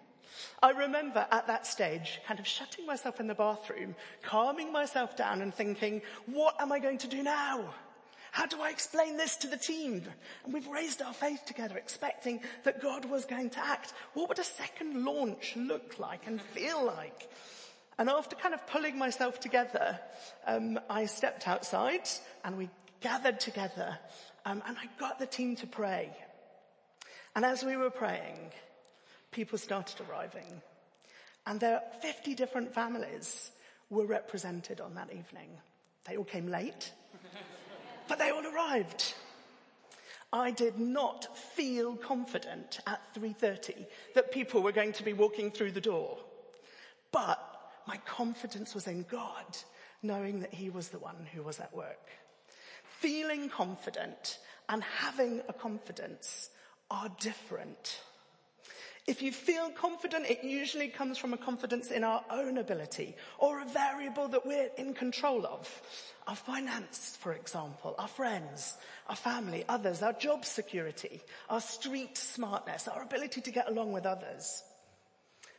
I 0.62 0.72
remember 0.72 1.26
at 1.32 1.48
that 1.48 1.66
stage 1.66 2.20
kind 2.28 2.40
of 2.40 2.48
shutting 2.48 2.86
myself 2.86 3.20
in 3.20 3.28
the 3.28 3.36
bathroom, 3.36 3.96
calming 4.22 4.72
myself 4.72 5.16
down 5.16 5.42
and 5.42 5.54
thinking, 5.54 6.02
what 6.26 6.60
am 6.60 6.72
I 6.72 6.80
going 6.80 6.98
to 7.00 7.08
do 7.08 7.24
now? 7.24 7.74
How 8.32 8.46
do 8.46 8.62
I 8.62 8.70
explain 8.70 9.18
this 9.18 9.38
to 9.38 9.48
the 9.48 9.58
team? 9.58 10.04
And 10.44 10.54
we've 10.54 10.68
raised 10.68 11.02
our 11.02 11.14
faith 11.14 11.46
together 11.46 11.78
expecting 11.78 12.42
that 12.64 12.82
God 12.82 13.06
was 13.06 13.26
going 13.26 13.50
to 13.52 13.60
act. 13.60 13.94
What 14.14 14.30
would 14.30 14.40
a 14.40 14.44
second 14.44 15.04
launch 15.04 15.56
look 15.56 15.98
like 16.00 16.28
and 16.28 16.42
feel 16.42 16.86
like? 16.86 17.30
And 17.98 18.10
after 18.10 18.36
kind 18.36 18.54
of 18.54 18.66
pulling 18.68 18.98
myself 18.98 19.40
together, 19.40 20.00
um, 20.46 20.80
I 20.90 21.06
stepped 21.06 21.48
outside 21.48 22.08
and 22.46 22.58
we 22.58 22.70
gathered 23.02 23.40
together 23.40 23.98
um, 24.46 24.62
and 24.66 24.78
I 24.78 24.86
got 25.00 25.20
the 25.20 25.26
team 25.26 25.56
to 25.58 25.68
pray. 25.68 26.16
And 27.36 27.44
as 27.44 27.64
we 27.64 27.78
were 27.78 27.90
praying, 27.90 28.52
people 29.32 29.58
started 29.58 30.02
arriving. 30.10 30.62
And 31.46 31.60
there 31.60 31.82
50 32.02 32.36
different 32.36 32.74
families 32.74 33.52
were 33.90 34.06
represented 34.06 34.82
on 34.82 34.96
that 34.96 35.12
evening. 35.12 35.50
They 36.06 36.18
all 36.18 36.24
came 36.24 36.48
late, 36.48 36.92
but 38.08 38.20
they 38.20 38.30
all 38.30 38.46
arrived. 38.46 39.14
I 40.32 40.52
did 40.52 40.78
not 40.78 41.36
feel 41.38 41.96
confident 41.96 42.80
at 42.86 43.02
3.30 43.16 43.86
that 44.14 44.32
people 44.32 44.62
were 44.62 44.72
going 44.72 44.94
to 44.94 45.04
be 45.04 45.14
walking 45.14 45.50
through 45.50 45.72
the 45.72 45.82
door. 45.82 46.20
But 47.12 47.40
my 47.88 47.98
confidence 48.06 48.76
was 48.76 48.88
in 48.88 49.06
God, 49.10 49.58
knowing 50.04 50.42
that 50.42 50.54
He 50.54 50.70
was 50.70 50.90
the 50.90 51.00
one 51.00 51.28
who 51.34 51.42
was 51.42 51.60
at 51.60 51.76
work. 51.76 52.10
Feeling 53.00 53.50
confident 53.50 54.38
and 54.68 54.84
having 54.84 55.42
a 55.50 55.54
confidence 55.54 56.52
are 56.92 57.10
different. 57.20 58.02
If 59.10 59.24
you 59.24 59.32
feel 59.32 59.72
confident, 59.72 60.30
it 60.30 60.44
usually 60.44 60.88
comes 60.88 61.18
from 61.18 61.34
a 61.34 61.38
confidence 61.38 61.90
in 61.90 62.04
our 62.04 62.24
own 62.30 62.60
ability 62.60 63.16
or 63.40 63.60
a 63.60 63.66
variable 63.66 64.28
that 64.28 64.46
we're 64.46 64.70
in 64.78 64.94
control 64.94 65.48
of. 65.48 65.82
Our 66.28 66.36
finance, 66.36 67.18
for 67.20 67.34
example, 67.34 67.96
our 67.98 68.08
friends, 68.08 68.78
our 69.08 69.16
family, 69.16 69.66
others, 69.68 70.04
our 70.04 70.14
job 70.14 70.46
security, 70.46 71.22
our 71.50 71.60
street 71.60 72.20
smartness, 72.20 72.88
our 72.88 73.02
ability 73.02 73.42
to 73.42 73.50
get 73.50 73.68
along 73.68 73.94
with 73.94 74.06
others. 74.06 74.62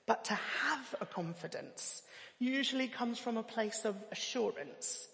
But 0.06 0.26
to 0.26 0.34
have 0.34 0.94
a 1.00 1.06
confidence 1.06 2.02
usually 2.38 2.86
comes 2.86 3.18
from 3.18 3.36
a 3.36 3.42
place 3.42 3.84
of 3.84 3.96
assurance, 4.12 5.08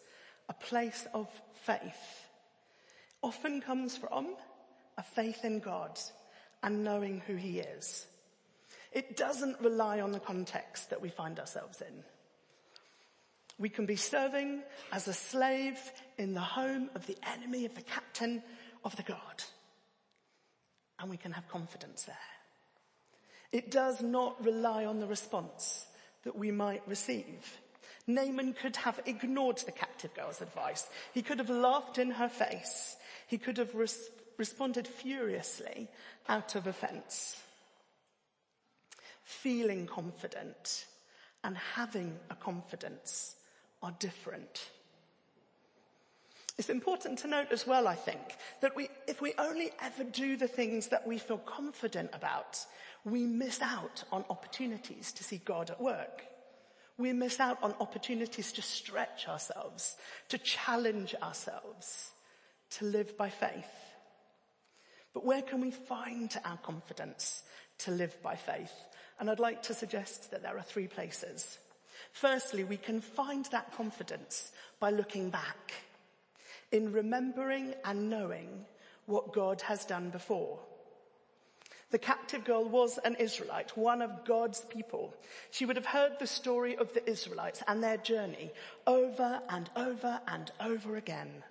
a 0.51 0.53
place 0.53 1.07
of 1.15 1.27
faith. 1.65 2.29
Often 3.23 3.63
comes 3.63 3.97
from 3.97 4.37
a 4.99 5.03
faith 5.03 5.43
in 5.43 5.61
God 5.61 5.99
and 6.63 6.85
knowing 6.85 7.23
who 7.27 7.37
he 7.37 7.61
is. 7.61 8.07
It 8.97 9.15
doesn't 9.15 9.61
rely 9.61 10.01
on 10.01 10.13
the 10.13 10.19
context 10.19 10.89
that 10.89 11.03
we 11.03 11.11
find 11.11 11.39
ourselves 11.39 11.83
in. 11.83 12.03
We 13.59 13.69
can 13.69 13.85
be 13.85 13.97
serving 13.97 14.63
as 14.91 15.07
a 15.07 15.13
slave 15.13 15.79
in 16.17 16.33
the 16.33 16.41
home 16.41 16.89
of 16.95 17.07
the 17.07 17.19
enemy 17.35 17.67
of 17.67 17.75
the 17.75 17.83
captain 17.83 18.43
of 18.87 18.97
the 18.97 19.03
guard. 19.03 19.45
And 20.99 21.11
we 21.11 21.19
can 21.19 21.33
have 21.33 21.47
confidence 21.47 22.05
there. 22.05 22.17
It 23.53 23.71
does 23.71 24.01
not 24.01 24.43
rely 24.43 24.87
on 24.87 25.01
the 25.01 25.07
response 25.07 25.85
that 26.25 26.39
we 26.39 26.51
might 26.51 26.89
receive. 26.89 27.61
Naaman 28.07 28.55
could 28.55 28.77
have 28.77 28.99
ignored 29.05 29.59
the 29.59 29.73
captive 29.73 30.15
girl's 30.15 30.41
advice. 30.41 30.89
He 31.13 31.21
could 31.21 31.39
have 31.39 31.51
laughed 31.51 31.99
in 31.99 32.13
her 32.13 32.31
face. 32.31 32.97
He 33.27 33.37
could 33.37 33.59
have 33.59 33.75
res- 33.75 34.09
responded 34.39 34.89
furiously 34.89 35.89
out 36.31 36.55
of 36.55 36.67
offense 36.67 37.43
feeling 39.27 39.89
confident 39.89 40.87
and 41.43 41.57
having 41.57 42.17
a 42.31 42.37
confidence 42.37 43.35
are 43.83 43.93
different. 43.99 44.71
It's 46.57 46.71
important 46.71 47.19
to 47.19 47.29
note 47.29 47.49
as 47.51 47.67
well, 47.67 47.89
I 47.89 47.97
think, 47.97 48.23
that 48.63 48.77
we, 48.77 48.89
if 49.09 49.21
we 49.21 49.35
only 49.37 49.73
ever 49.83 50.05
do 50.05 50.37
the 50.37 50.49
things 50.49 50.89
that 50.89 51.07
we 51.07 51.19
feel 51.19 51.39
confident 51.39 52.11
about, 52.13 52.65
we 53.05 53.27
miss 53.27 53.61
out 53.61 54.05
on 54.13 54.25
opportunities 54.31 55.13
to 55.13 55.25
see 55.25 55.39
God 55.45 55.71
at 55.71 55.81
work. 55.81 56.23
We 56.97 57.13
miss 57.13 57.41
out 57.41 57.59
on 57.63 57.75
opportunities 57.81 58.53
to 58.53 58.63
stretch 58.63 59.29
ourselves, 59.29 59.97
to 60.29 60.39
challenge 60.39 61.17
ourselves, 61.21 62.13
to 62.71 62.85
live 62.85 63.19
by 63.19 63.29
faith. 63.29 63.71
But 65.13 65.25
where 65.25 65.43
can 65.43 65.61
we 65.61 65.73
find 65.73 66.35
our 66.45 66.59
confidence 66.59 67.43
to 67.79 67.91
live 67.91 68.23
by 68.23 68.37
faith? 68.37 68.73
And 69.19 69.31
I'd 69.31 69.41
like 69.41 69.63
to 69.65 69.75
suggest 69.75 70.31
that 70.31 70.43
there 70.43 70.57
are 70.57 70.63
three 70.63 70.87
places. 70.87 71.59
Firstly, 72.13 72.65
we 72.65 72.77
can 72.77 73.01
find 73.01 73.45
that 73.47 73.73
confidence 73.75 74.53
by 74.79 74.91
looking 74.91 75.31
back, 75.31 75.73
in 76.73 76.93
remembering 76.93 77.75
and 77.85 78.11
knowing 78.11 78.67
what 79.07 79.33
God 79.33 79.63
has 79.63 79.85
done 79.85 80.11
before. 80.11 80.59
The 81.91 81.99
captive 81.99 82.45
girl 82.45 82.69
was 82.69 82.99
an 82.99 83.15
Israelite, 83.15 83.77
one 83.77 84.03
of 84.03 84.25
God's 84.25 84.61
people. 84.61 85.15
She 85.53 85.65
would 85.65 85.77
have 85.77 85.87
heard 85.87 86.19
the 86.19 86.27
story 86.27 86.77
of 86.77 86.93
the 86.93 87.09
Israelites 87.09 87.63
and 87.69 87.83
their 87.83 87.97
journey 87.97 88.51
over 88.87 89.41
and 89.49 89.71
over 89.77 90.21
and 90.27 90.51
over 90.61 90.97
again. 90.97 91.45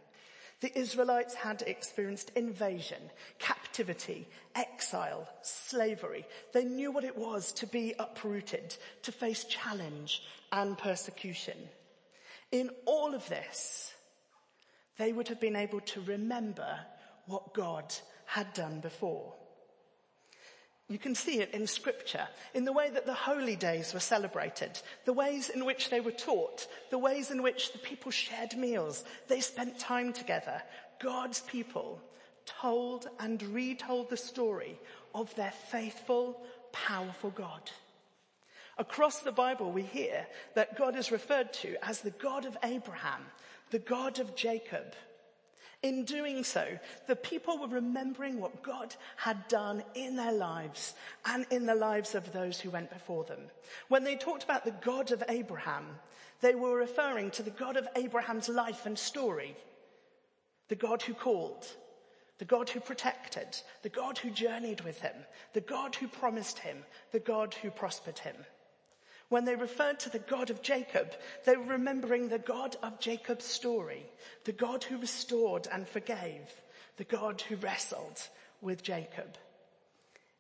The 0.61 0.77
Israelites 0.77 1.35
had 1.35 1.63
experienced 1.63 2.31
invasion, 2.35 3.01
captivity, 3.39 4.27
exile, 4.55 5.27
slavery. 5.41 6.25
They 6.53 6.63
knew 6.63 6.91
what 6.91 7.03
it 7.03 7.17
was 7.17 7.51
to 7.53 7.67
be 7.67 7.93
uprooted, 7.99 8.75
to 9.03 9.11
face 9.11 9.43
challenge 9.45 10.23
and 10.51 10.77
persecution. 10.77 11.57
In 12.51 12.69
all 12.85 13.13
of 13.13 13.27
this, 13.27 13.93
they 14.97 15.11
would 15.11 15.27
have 15.27 15.41
been 15.41 15.57
able 15.57 15.81
to 15.81 16.01
remember 16.01 16.79
what 17.25 17.53
God 17.53 17.93
had 18.25 18.53
done 18.53 18.79
before. 18.79 19.33
You 20.87 20.99
can 20.99 21.15
see 21.15 21.39
it 21.39 21.51
in 21.51 21.65
scripture, 21.65 22.27
in 22.53 22.63
the 22.63 22.73
way 22.73 22.91
that 22.91 23.07
the 23.07 23.13
holy 23.13 23.55
days 23.55 23.93
were 23.93 23.99
celebrated, 23.99 24.79
the 25.05 25.13
ways 25.13 25.49
in 25.49 25.65
which 25.65 25.89
they 25.89 25.99
were 25.99 26.11
taught, 26.11 26.67
the 26.91 26.99
ways 26.99 27.31
in 27.31 27.41
which 27.41 27.73
the 27.73 27.79
people 27.79 28.11
shared 28.11 28.55
meals, 28.55 29.03
they 29.27 29.39
spent 29.39 29.79
time 29.79 30.13
together. 30.13 30.61
God's 31.01 31.41
people 31.41 31.99
told 32.45 33.07
and 33.19 33.41
retold 33.41 34.11
the 34.11 34.17
story 34.17 34.79
of 35.15 35.33
their 35.35 35.53
faithful, 35.71 36.45
powerful 36.71 37.31
God. 37.31 37.71
Across 38.77 39.21
the 39.21 39.31
Bible 39.31 39.71
we 39.71 39.81
hear 39.81 40.27
that 40.53 40.77
God 40.77 40.95
is 40.95 41.11
referred 41.11 41.51
to 41.53 41.77
as 41.83 42.01
the 42.01 42.11
God 42.11 42.45
of 42.45 42.57
Abraham, 42.63 43.21
the 43.71 43.79
God 43.79 44.19
of 44.19 44.35
Jacob, 44.35 44.93
in 45.85 46.03
doing 46.03 46.43
so, 46.43 46.65
the 47.05 47.15
people 47.15 47.59
were 47.59 47.67
remembering 47.67 48.41
what 48.41 48.63
God 48.63 48.95
had 49.17 49.47
done 49.47 49.83
in 49.93 50.15
their 50.15 50.31
lives 50.31 50.95
and 51.25 51.45
in 51.51 51.67
the 51.67 51.75
lives 51.75 52.15
of 52.15 52.33
those 52.33 52.59
who 52.59 52.71
went 52.71 52.89
before 52.89 53.23
them. 53.23 53.41
When 53.87 54.03
they 54.03 54.15
talked 54.15 54.43
about 54.43 54.65
the 54.65 54.75
God 54.83 55.11
of 55.11 55.23
Abraham, 55.29 55.85
they 56.41 56.55
were 56.55 56.75
referring 56.75 57.29
to 57.31 57.43
the 57.43 57.51
God 57.51 57.77
of 57.77 57.87
Abraham's 57.95 58.49
life 58.49 58.87
and 58.87 58.97
story. 58.97 59.55
The 60.69 60.75
God 60.75 61.03
who 61.03 61.13
called, 61.13 61.67
the 62.39 62.45
God 62.45 62.67
who 62.69 62.79
protected, 62.79 63.55
the 63.83 63.89
God 63.89 64.17
who 64.17 64.31
journeyed 64.31 64.81
with 64.81 64.99
him, 65.01 65.15
the 65.53 65.61
God 65.61 65.93
who 65.93 66.07
promised 66.07 66.57
him, 66.57 66.77
the 67.11 67.19
God 67.19 67.53
who 67.61 67.69
prospered 67.69 68.17
him. 68.17 68.35
When 69.29 69.45
they 69.45 69.55
referred 69.55 69.99
to 70.01 70.09
the 70.09 70.19
God 70.19 70.49
of 70.49 70.61
Jacob, 70.61 71.13
they 71.45 71.57
were 71.57 71.63
remembering 71.63 72.29
the 72.29 72.39
God 72.39 72.75
of 72.83 72.99
Jacob's 72.99 73.45
story, 73.45 74.05
the 74.43 74.51
God 74.51 74.83
who 74.83 74.97
restored 74.97 75.67
and 75.71 75.87
forgave, 75.87 76.49
the 76.97 77.05
God 77.05 77.41
who 77.41 77.55
wrestled 77.55 78.21
with 78.61 78.83
Jacob. 78.83 79.35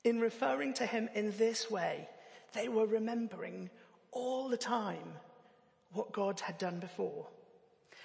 In 0.03 0.19
referring 0.19 0.73
to 0.75 0.85
him 0.85 1.09
in 1.15 1.35
this 1.37 1.69
way, 1.71 2.07
they 2.53 2.69
were 2.69 2.85
remembering 2.85 3.71
all 4.11 4.49
the 4.49 4.57
time 4.57 5.13
what 5.91 6.11
God 6.11 6.39
had 6.39 6.59
done 6.59 6.79
before. 6.79 7.25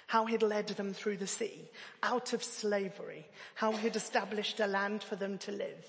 How 0.07 0.25
he'd 0.25 0.41
led 0.41 0.67
them 0.67 0.93
through 0.93 1.17
the 1.17 1.27
sea, 1.27 1.69
out 2.01 2.33
of 2.33 2.43
slavery, 2.43 3.27
how 3.53 3.71
he'd 3.71 3.95
established 3.95 4.59
a 4.59 4.67
land 4.67 5.03
for 5.03 5.15
them 5.15 5.37
to 5.39 5.51
live, 5.51 5.85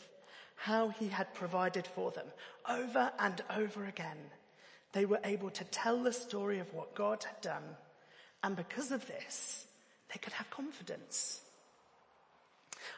how 0.54 0.90
he 0.90 1.08
had 1.08 1.32
provided 1.34 1.86
for 1.86 2.10
them 2.10 2.26
over 2.68 3.10
and 3.18 3.42
over 3.50 3.86
again 3.86 4.18
they 4.92 5.06
were 5.06 5.20
able 5.24 5.50
to 5.50 5.64
tell 5.64 6.02
the 6.02 6.12
story 6.12 6.58
of 6.58 6.72
what 6.74 6.94
God 6.94 7.24
had 7.24 7.40
done. 7.40 7.62
And 8.42 8.56
because 8.56 8.92
of 8.92 9.06
this, 9.06 9.66
they 10.12 10.18
could 10.18 10.32
have 10.34 10.50
confidence. 10.50 11.40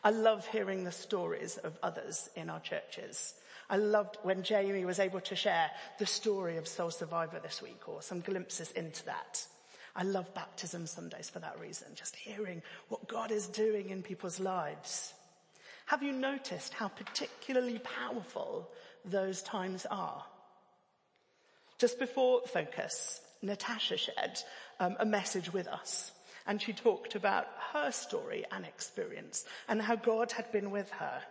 I 0.02 0.11
love 0.11 0.46
hearing 0.46 0.85
the 0.85 0.92
stories 0.92 1.57
of 1.59 1.78
others 1.83 2.28
in 2.35 2.50
our 2.50 2.61
churches. 2.61 3.35
I 3.70 3.76
loved 3.76 4.18
when 4.22 4.42
Jamie 4.42 4.85
was 4.85 4.98
able 4.98 5.20
to 5.22 5.37
share 5.37 5.70
the 5.98 6.07
story 6.07 6.57
of 6.57 6.68
Soul 6.68 6.90
Survivor 6.90 7.40
this 7.42 7.62
week 7.62 7.88
or 7.88 8.02
some 8.02 8.20
glimpses 8.20 8.70
into 8.72 9.04
that. 9.07 9.46
I 9.96 10.02
love 10.02 10.35
baptism 10.35 10.87
Sundays 10.87 11.30
for 11.30 11.38
that 11.38 11.59
reason, 11.61 11.88
just 11.94 12.16
hearing 12.16 12.62
what 12.88 13.07
God 13.07 13.30
is 13.30 13.46
doing 13.46 13.90
in 13.90 14.02
people's 14.02 14.40
lives. 14.40 15.14
Have 15.87 16.02
you 16.02 16.12
noticed 16.12 16.74
how 16.74 16.88
particularly 16.88 17.78
powerful 17.78 18.68
those 19.04 19.42
times 19.42 19.87
are? 19.90 20.24
Just 21.78 21.98
before 21.98 22.42
Focus, 22.46 23.20
Natasha 23.42 23.96
shared 23.96 24.38
um, 24.80 24.96
a 24.98 25.06
message 25.06 25.52
with 25.52 25.66
us 25.68 26.12
and 26.46 26.60
she 26.60 26.72
talked 26.72 27.14
about 27.14 27.46
her 27.72 27.90
story 27.90 28.44
and 28.52 28.64
experience 28.64 29.44
and 29.68 29.80
how 29.80 29.96
God 29.96 30.32
had 30.32 30.50
been 30.52 30.70
with 30.70 30.90
her. 30.90 31.22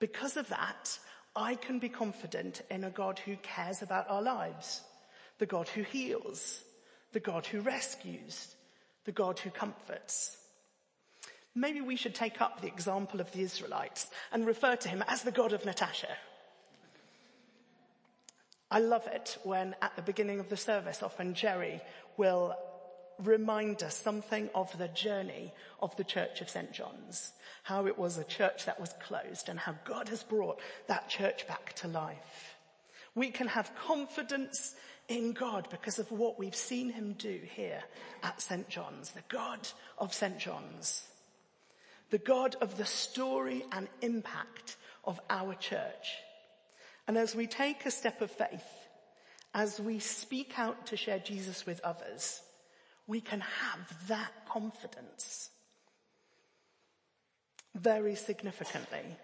Because 0.00 0.36
of 0.36 0.48
that, 0.48 0.98
I 1.36 1.54
can 1.54 1.78
be 1.78 1.88
confident 1.88 2.62
in 2.70 2.84
a 2.84 2.90
God 2.90 3.18
who 3.20 3.36
cares 3.36 3.82
about 3.82 4.10
our 4.10 4.22
lives, 4.22 4.82
the 5.38 5.46
God 5.46 5.68
who 5.68 5.82
heals, 5.82 6.62
the 7.12 7.20
God 7.20 7.46
who 7.46 7.60
rescues, 7.60 8.54
the 9.04 9.12
God 9.12 9.38
who 9.38 9.50
comforts. 9.50 10.36
Maybe 11.54 11.80
we 11.80 11.96
should 11.96 12.14
take 12.14 12.40
up 12.40 12.60
the 12.60 12.68
example 12.68 13.20
of 13.20 13.30
the 13.32 13.40
Israelites 13.42 14.08
and 14.32 14.46
refer 14.46 14.76
to 14.76 14.88
him 14.88 15.02
as 15.08 15.22
the 15.22 15.32
God 15.32 15.52
of 15.52 15.64
Natasha. 15.64 16.16
I 18.70 18.80
love 18.80 19.06
it 19.06 19.38
when 19.44 19.74
at 19.80 19.96
the 19.96 20.02
beginning 20.02 20.40
of 20.40 20.48
the 20.48 20.56
service, 20.56 21.02
often 21.02 21.34
Jerry 21.34 21.80
will 22.16 22.54
remind 23.18 23.82
us 23.82 23.96
something 23.96 24.50
of 24.54 24.76
the 24.78 24.88
journey 24.88 25.52
of 25.80 25.96
the 25.96 26.04
Church 26.04 26.40
of 26.40 26.50
St. 26.50 26.72
John's, 26.72 27.32
how 27.62 27.86
it 27.86 27.98
was 27.98 28.18
a 28.18 28.24
church 28.24 28.66
that 28.66 28.80
was 28.80 28.94
closed 29.02 29.48
and 29.48 29.58
how 29.58 29.74
God 29.84 30.08
has 30.08 30.22
brought 30.22 30.60
that 30.86 31.08
church 31.08 31.46
back 31.48 31.72
to 31.76 31.88
life. 31.88 32.56
We 33.14 33.30
can 33.30 33.48
have 33.48 33.74
confidence 33.74 34.76
in 35.08 35.32
God 35.32 35.68
because 35.70 35.98
of 35.98 36.12
what 36.12 36.38
we've 36.38 36.54
seen 36.54 36.90
him 36.90 37.14
do 37.14 37.40
here 37.54 37.82
at 38.22 38.40
St. 38.40 38.68
John's, 38.68 39.10
the 39.10 39.22
God 39.28 39.66
of 39.96 40.12
St. 40.12 40.38
John's, 40.38 41.04
the 42.10 42.18
God 42.18 42.56
of 42.60 42.76
the 42.76 42.84
story 42.84 43.64
and 43.72 43.88
impact 44.02 44.76
of 45.04 45.18
our 45.30 45.54
church. 45.54 46.18
And 47.08 47.16
as 47.16 47.34
we 47.34 47.46
take 47.46 47.86
a 47.86 47.90
step 47.90 48.20
of 48.20 48.30
faith, 48.30 48.86
as 49.54 49.80
we 49.80 49.98
speak 49.98 50.58
out 50.58 50.86
to 50.86 50.96
share 50.96 51.18
Jesus 51.18 51.64
with 51.64 51.80
others, 51.80 52.42
we 53.06 53.22
can 53.22 53.40
have 53.40 54.08
that 54.08 54.30
confidence. 54.46 55.48
Very 57.74 58.14
significantly, 58.14 59.16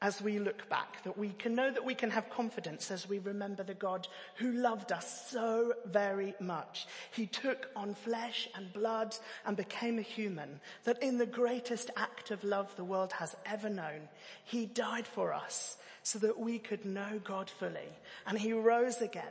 as 0.00 0.22
we 0.22 0.38
look 0.38 0.68
back, 0.68 1.02
that 1.02 1.18
we 1.18 1.30
can 1.30 1.54
know 1.54 1.70
that 1.70 1.84
we 1.84 1.94
can 1.94 2.10
have 2.10 2.30
confidence 2.30 2.90
as 2.90 3.08
we 3.08 3.18
remember 3.18 3.64
the 3.64 3.74
God 3.74 4.06
who 4.36 4.52
loved 4.52 4.92
us 4.92 5.28
so 5.30 5.72
very 5.86 6.34
much. 6.38 6.86
He 7.10 7.26
took 7.26 7.68
on 7.74 7.94
flesh 7.94 8.48
and 8.54 8.72
blood 8.72 9.16
and 9.44 9.56
became 9.56 9.98
a 9.98 10.02
human, 10.02 10.60
that 10.84 11.02
in 11.02 11.18
the 11.18 11.26
greatest 11.26 11.90
act 11.96 12.30
of 12.30 12.44
love 12.44 12.74
the 12.76 12.84
world 12.84 13.12
has 13.12 13.34
ever 13.44 13.68
known, 13.68 14.08
He 14.44 14.66
died 14.66 15.06
for 15.06 15.32
us 15.32 15.76
so 16.08 16.18
that 16.20 16.38
we 16.38 16.58
could 16.58 16.86
know 16.86 17.20
God 17.22 17.50
fully. 17.50 17.88
And 18.26 18.38
he 18.38 18.54
rose 18.54 19.02
again 19.02 19.24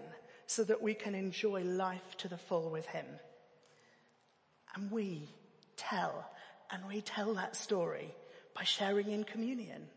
so 0.45 0.63
that 0.63 0.82
we 0.82 0.93
can 0.93 1.15
enjoy 1.15 1.63
life 1.63 2.15
to 2.17 2.27
the 2.27 2.38
full 2.38 2.69
with 2.69 2.86
him. 2.86 3.06
And 4.75 4.91
we 4.91 5.27
tell 5.75 6.30
and 6.69 6.88
we 6.88 7.01
tell 7.01 7.34
that 7.34 7.56
story 7.56 8.13
by 8.53 8.63
sharing 8.63 9.10
in 9.10 9.23
communion 9.23 9.88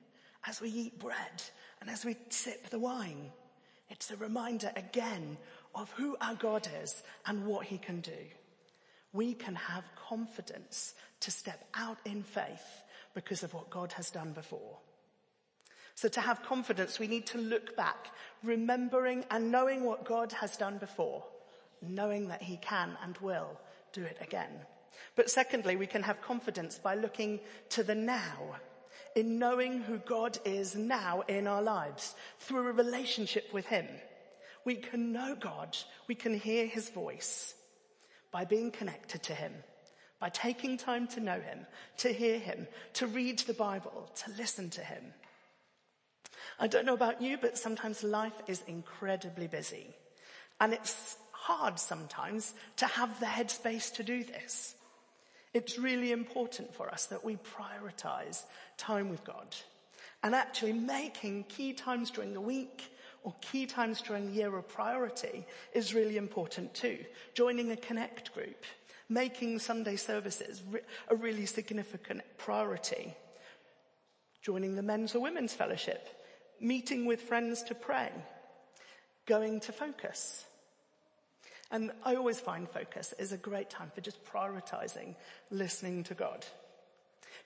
as 0.47 0.61
we 0.61 0.69
eat 0.71 0.99
bread 0.99 1.43
and 1.81 1.91
as 1.91 2.05
we 2.05 2.17
sip 2.29 2.71
the 2.71 2.79
wine. 2.79 3.31
It's 3.89 4.11
a 4.11 4.17
reminder 4.17 4.71
again 4.77 5.37
of 5.75 5.91
who 5.93 6.17
our 6.21 6.35
God 6.35 6.69
is 6.83 7.03
and 7.27 7.47
what 7.47 7.67
he 7.67 7.79
can 7.79 8.01
do. 8.01 8.13
We 9.13 9.35
can 9.35 9.57
have 9.57 9.85
confidence 10.09 10.95
to 11.21 11.31
step 11.31 11.65
out 11.75 11.99
in 12.05 12.23
faith 12.23 12.83
because 13.15 13.43
of 13.43 13.53
what 13.53 13.71
God 13.71 13.93
has 13.93 14.11
done 14.11 14.33
before. 14.33 14.79
So 15.95 16.09
to 16.09 16.21
have 16.21 16.43
confidence, 16.43 16.99
we 16.99 17.09
need 17.09 17.27
to 17.27 17.39
look 17.39 17.77
back, 17.77 18.11
remembering 18.43 19.25
and 19.31 19.51
knowing 19.51 19.85
what 19.85 20.05
God 20.05 20.33
has 20.33 20.57
done 20.57 20.79
before, 20.79 21.25
knowing 21.83 22.29
that 22.29 22.43
he 22.43 22.57
can 22.57 22.97
and 23.03 23.19
will 23.19 23.61
do 23.93 24.05
it 24.05 24.17
again. 24.21 24.51
But 25.17 25.31
secondly, 25.31 25.77
we 25.77 25.87
can 25.87 26.03
have 26.03 26.23
confidence 26.23 26.79
by 26.79 26.95
looking 26.95 27.41
to 27.71 27.83
the 27.83 27.95
now, 27.95 28.57
in 29.15 29.39
knowing 29.39 29.81
who 29.81 29.99
God 29.99 30.39
is 30.45 30.75
now 30.75 31.23
in 31.29 31.47
our 31.47 31.63
lives 31.63 32.15
through 32.39 32.69
a 32.69 32.73
relationship 32.73 33.53
with 33.53 33.67
him. 33.67 33.87
We 34.65 34.77
can 34.77 35.13
know 35.13 35.37
God, 35.39 35.77
we 36.07 36.15
can 36.15 36.39
hear 36.39 36.67
his 36.67 36.91
voice 36.91 37.55
by 38.31 38.45
being 38.45 38.71
connected 38.71 39.23
to 39.25 39.35
him, 39.35 39.53
by 40.21 40.29
taking 40.29 40.77
time 40.77 41.07
to 41.09 41.21
know 41.21 41.41
him, 41.41 41.67
to 41.99 42.13
hear 42.13 42.39
him, 42.39 42.67
to 42.95 43.07
read 43.07 43.41
the 43.41 43.55
Bible, 43.55 44.11
to 44.17 44.31
listen 44.37 44.71
to 44.71 44.81
him. 44.83 45.03
I 46.59 46.67
don't 46.67 46.85
know 46.85 46.95
about 46.95 47.23
you, 47.23 47.39
but 47.41 47.59
sometimes 47.59 48.05
life 48.05 48.41
is 48.47 48.63
incredibly 48.67 49.47
busy. 49.47 49.95
And 50.61 50.75
it's 50.75 51.17
hard 51.33 51.79
sometimes 51.79 52.53
to 52.77 52.87
have 52.87 53.19
the 53.19 53.27
headspace 53.27 53.95
to 53.95 54.03
do 54.03 54.23
this. 54.23 54.75
It's 55.53 55.79
really 55.79 56.13
important 56.13 56.75
for 56.75 56.89
us 56.91 57.07
that 57.07 57.25
we 57.25 57.37
prioritize 57.37 58.45
time 58.77 59.09
with 59.09 59.25
God 59.25 59.57
and 60.23 60.35
actually 60.35 60.73
making 60.73 61.45
key 61.45 61.73
times 61.73 62.11
during 62.11 62.35
the 62.35 62.41
week 62.41 62.93
or 63.23 63.35
key 63.41 63.67
times 63.67 64.01
during 64.01 64.27
the 64.27 64.33
year 64.33 64.57
a 64.57 64.63
priority 64.63 65.45
is 65.75 65.95
really 65.95 66.17
important 66.17 66.73
too. 66.75 66.99
Joining 67.35 67.71
a 67.71 67.77
connect 67.77 68.33
group, 68.33 68.65
making 69.09 69.59
Sunday 69.59 69.97
services 69.97 70.63
a 71.09 71.17
really 71.17 71.47
significant 71.47 72.23
priority. 72.39 73.15
Joining 74.43 74.77
the 74.77 74.83
men's 74.83 75.15
or 75.15 75.21
women's 75.21 75.53
fellowship, 75.53 76.09
meeting 76.61 77.05
with 77.05 77.21
friends 77.23 77.63
to 77.65 77.75
pray, 77.75 78.11
going 79.27 79.61
to 79.61 79.73
focus. 79.73 80.45
And 81.71 81.93
I 82.05 82.17
always 82.17 82.41
find 82.41 82.69
focus 82.69 83.15
is 83.19 83.33
a 83.33 83.37
great 83.37 83.71
time 83.71 83.91
for 83.95 84.01
just 84.01 84.25
prioritizing 84.25 85.15
listening 85.51 86.03
to 86.05 86.15
God. 86.15 86.45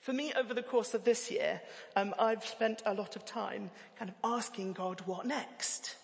For 0.01 0.13
me, 0.13 0.33
over 0.35 0.55
the 0.55 0.63
course 0.63 0.95
of 0.95 1.05
this 1.05 1.31
year, 1.31 1.61
um, 1.97 2.15
I've 2.19 2.45
spent 2.45 2.83
a 2.87 2.95
lot 2.95 3.17
of 3.17 3.25
time 3.25 3.71
kind 3.99 4.11
of 4.11 4.17
asking 4.23 4.75
God, 4.75 5.03
what 5.07 5.27
next? 5.27 5.97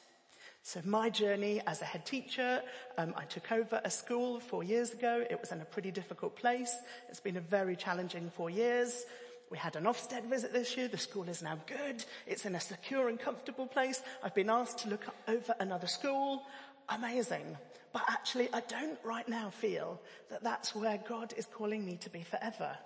So 0.63 0.81
my 0.85 1.09
journey 1.09 1.61
as 1.67 1.81
a 1.81 1.87
head 1.87 2.05
teacher, 2.05 2.63
um, 2.99 3.15
I 3.17 3.25
took 3.25 3.51
over 3.51 3.81
a 3.83 3.91
school 3.91 4.41
four 4.41 4.63
years 4.63 4.93
ago. 4.93 5.25
It 5.29 5.41
was 5.41 5.53
in 5.53 5.61
a 5.61 5.65
pretty 5.65 5.91
difficult 5.91 6.37
place. 6.37 6.75
It's 7.09 7.21
been 7.21 7.39
a 7.39 7.41
very 7.41 7.77
challenging 7.77 8.31
four 8.31 8.51
years. 8.51 9.05
We 9.51 9.59
had 9.59 9.75
an 9.75 9.85
Ofsted 9.85 10.27
visit 10.27 10.53
this 10.53 10.77
year. 10.77 10.87
The 10.87 10.97
school 10.97 11.29
is 11.29 11.43
now 11.43 11.59
good. 11.67 12.05
It's 12.27 12.47
in 12.47 12.55
a 12.55 12.61
secure 12.61 13.09
and 13.09 13.19
comfortable 13.19 13.67
place. 13.67 14.01
I've 14.23 14.35
been 14.35 14.51
asked 14.51 14.79
to 14.81 14.89
look 14.89 15.05
over 15.27 15.55
another 15.59 15.89
school. 15.89 16.43
Amazing. 16.91 17.57
But 17.93 18.03
actually, 18.09 18.49
I 18.53 18.61
don't 18.61 18.99
right 19.05 19.29
now 19.29 19.51
feel 19.51 20.01
that 20.31 20.45
that's 20.45 20.75
where 20.75 20.99
God 21.09 21.33
is 21.37 21.47
calling 21.47 21.85
me 21.85 21.97
to 22.03 22.11
be 22.11 22.23
forever. 22.23 22.77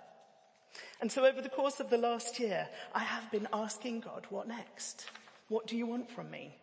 And 1.01 1.11
so 1.11 1.25
over 1.25 1.41
the 1.41 1.49
course 1.49 1.79
of 1.79 1.89
the 1.89 1.97
last 1.97 2.39
year, 2.39 2.67
I 2.93 2.99
have 2.99 3.29
been 3.31 3.47
asking 3.53 4.01
God, 4.01 4.25
what 4.29 4.47
next? 4.47 5.05
What 5.47 5.67
do 5.67 5.77
you 5.77 5.85
want 5.85 6.09
from 6.09 6.31
me? 6.31 6.55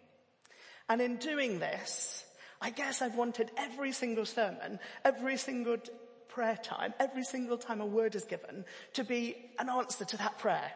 And 0.89 1.01
in 1.01 1.17
doing 1.17 1.59
this, 1.61 2.25
I 2.61 2.71
guess 2.71 3.01
I've 3.01 3.17
wanted 3.17 3.51
every 3.57 3.93
single 3.93 4.27
sermon, 4.27 4.79
every 5.05 5.37
single 5.37 5.77
prayer 6.29 6.59
time, 6.63 6.95
every 6.99 7.25
single 7.25 7.59
time 7.59 7.81
a 7.81 7.87
word 7.87 8.15
is 8.15 8.25
given 8.25 8.65
to 8.95 9.05
be 9.05 9.37
an 9.59 9.69
answer 9.69 10.05
to 10.05 10.17
that 10.17 10.39
prayer. 10.39 10.73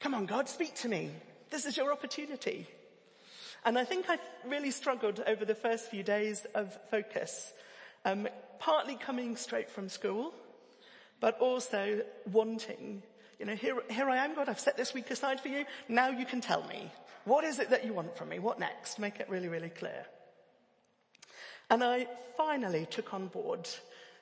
Come 0.00 0.14
on, 0.14 0.26
God, 0.26 0.48
speak 0.48 0.74
to 0.76 0.88
me. 0.88 1.10
This 1.50 1.66
is 1.66 1.76
your 1.76 1.92
opportunity. 1.92 2.66
And 3.64 3.78
I 3.78 3.84
think 3.84 4.06
I 4.08 4.18
really 4.46 4.70
struggled 4.70 5.22
over 5.26 5.44
the 5.44 5.54
first 5.54 5.90
few 5.90 6.02
days 6.02 6.46
of 6.54 6.76
focus, 6.90 7.52
um, 8.04 8.28
partly 8.58 8.96
coming 8.96 9.36
straight 9.36 9.70
from 9.70 9.88
school, 9.88 10.32
but 11.20 11.38
also 11.40 12.02
wanting, 12.32 13.02
you 13.38 13.44
know, 13.44 13.54
here, 13.54 13.76
here 13.90 14.08
I 14.08 14.24
am, 14.24 14.34
God, 14.34 14.48
I've 14.48 14.60
set 14.60 14.76
this 14.76 14.94
week 14.94 15.10
aside 15.10 15.40
for 15.40 15.48
you. 15.48 15.64
Now 15.88 16.08
you 16.08 16.24
can 16.24 16.40
tell 16.40 16.66
me. 16.66 16.90
What 17.24 17.44
is 17.44 17.58
it 17.58 17.70
that 17.70 17.84
you 17.84 17.92
want 17.92 18.16
from 18.16 18.30
me? 18.30 18.38
What 18.38 18.58
next? 18.58 18.98
Make 18.98 19.20
it 19.20 19.28
really, 19.28 19.48
really 19.48 19.68
clear. 19.68 20.06
And 21.68 21.84
I 21.84 22.06
finally 22.36 22.86
took 22.90 23.12
on 23.12 23.28
board 23.28 23.68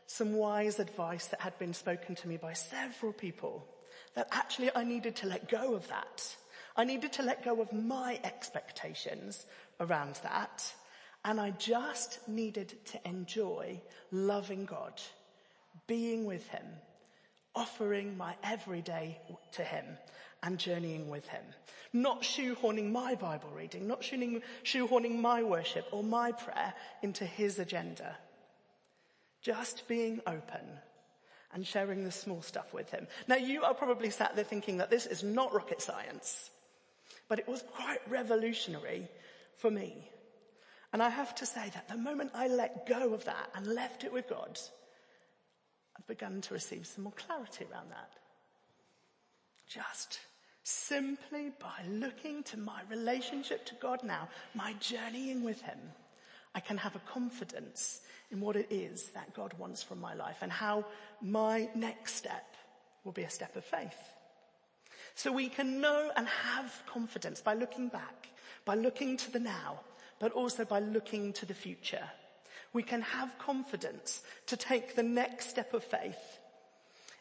some 0.06 0.34
wise 0.34 0.80
advice 0.80 1.26
that 1.28 1.40
had 1.40 1.56
been 1.58 1.74
spoken 1.74 2.14
to 2.16 2.28
me 2.28 2.36
by 2.36 2.54
several 2.54 3.12
people 3.12 3.64
that 4.14 4.28
actually 4.32 4.70
I 4.74 4.82
needed 4.82 5.16
to 5.16 5.28
let 5.28 5.48
go 5.48 5.74
of 5.74 5.86
that. 5.88 6.36
I 6.78 6.84
needed 6.84 7.12
to 7.14 7.22
let 7.22 7.44
go 7.44 7.60
of 7.60 7.72
my 7.72 8.18
expectations 8.24 9.44
around 9.80 10.20
that. 10.22 10.72
And 11.24 11.40
I 11.40 11.50
just 11.50 12.26
needed 12.26 12.74
to 12.86 13.08
enjoy 13.08 13.82
loving 14.10 14.64
God, 14.64 14.98
being 15.86 16.24
with 16.24 16.48
Him, 16.48 16.64
offering 17.58 18.16
my 18.16 18.34
everyday 18.44 19.18
to 19.52 19.62
him 19.62 19.84
and 20.44 20.58
journeying 20.58 21.08
with 21.10 21.26
him. 21.26 21.42
Not 21.92 22.22
shoehorning 22.22 22.92
my 22.92 23.16
Bible 23.16 23.50
reading, 23.54 23.88
not 23.88 24.02
shoehorning 24.02 25.20
my 25.20 25.42
worship 25.42 25.86
or 25.90 26.04
my 26.04 26.32
prayer 26.32 26.72
into 27.02 27.24
his 27.24 27.58
agenda. 27.58 28.16
Just 29.42 29.88
being 29.88 30.20
open 30.26 30.66
and 31.52 31.66
sharing 31.66 32.04
the 32.04 32.12
small 32.12 32.42
stuff 32.42 32.72
with 32.72 32.90
him. 32.90 33.08
Now 33.26 33.36
you 33.36 33.64
are 33.64 33.74
probably 33.74 34.10
sat 34.10 34.36
there 34.36 34.44
thinking 34.44 34.76
that 34.76 34.90
this 34.90 35.06
is 35.06 35.24
not 35.24 35.52
rocket 35.52 35.82
science, 35.82 36.50
but 37.28 37.38
it 37.38 37.48
was 37.48 37.62
quite 37.74 38.00
revolutionary 38.08 39.08
for 39.56 39.70
me. 39.70 40.10
And 40.92 41.02
I 41.02 41.10
have 41.10 41.34
to 41.36 41.46
say 41.46 41.70
that 41.74 41.88
the 41.88 41.96
moment 41.96 42.30
I 42.34 42.48
let 42.48 42.86
go 42.86 43.12
of 43.12 43.24
that 43.26 43.50
and 43.54 43.66
left 43.66 44.04
it 44.04 44.12
with 44.12 44.28
God, 44.28 44.58
I've 45.96 46.06
begun 46.06 46.40
to 46.42 46.54
receive 46.54 46.86
some 46.86 47.04
more 47.04 47.12
clarity 47.12 47.66
around 47.70 47.90
that. 47.90 48.12
Just 49.68 50.20
simply 50.62 51.50
by 51.58 51.86
looking 51.88 52.42
to 52.44 52.58
my 52.58 52.80
relationship 52.90 53.66
to 53.66 53.74
God 53.74 54.02
now, 54.02 54.28
my 54.54 54.74
journeying 54.80 55.42
with 55.44 55.60
Him, 55.60 55.78
I 56.54 56.60
can 56.60 56.78
have 56.78 56.96
a 56.96 57.10
confidence 57.10 58.00
in 58.30 58.40
what 58.40 58.56
it 58.56 58.68
is 58.70 59.10
that 59.10 59.34
God 59.34 59.54
wants 59.58 59.82
from 59.82 60.00
my 60.00 60.14
life 60.14 60.38
and 60.40 60.50
how 60.50 60.86
my 61.20 61.68
next 61.74 62.14
step 62.14 62.54
will 63.04 63.12
be 63.12 63.22
a 63.22 63.30
step 63.30 63.56
of 63.56 63.64
faith. 63.64 63.98
So 65.18 65.32
we 65.32 65.48
can 65.48 65.80
know 65.80 66.10
and 66.16 66.28
have 66.28 66.82
confidence 66.86 67.40
by 67.40 67.54
looking 67.54 67.88
back, 67.88 68.28
by 68.64 68.76
looking 68.76 69.16
to 69.16 69.32
the 69.32 69.40
now, 69.40 69.80
but 70.20 70.32
also 70.32 70.64
by 70.64 70.78
looking 70.78 71.32
to 71.34 71.46
the 71.46 71.54
future 71.54 72.08
we 72.72 72.82
can 72.82 73.02
have 73.02 73.38
confidence 73.38 74.22
to 74.46 74.56
take 74.56 74.94
the 74.94 75.02
next 75.02 75.50
step 75.50 75.74
of 75.74 75.84
faith 75.84 76.38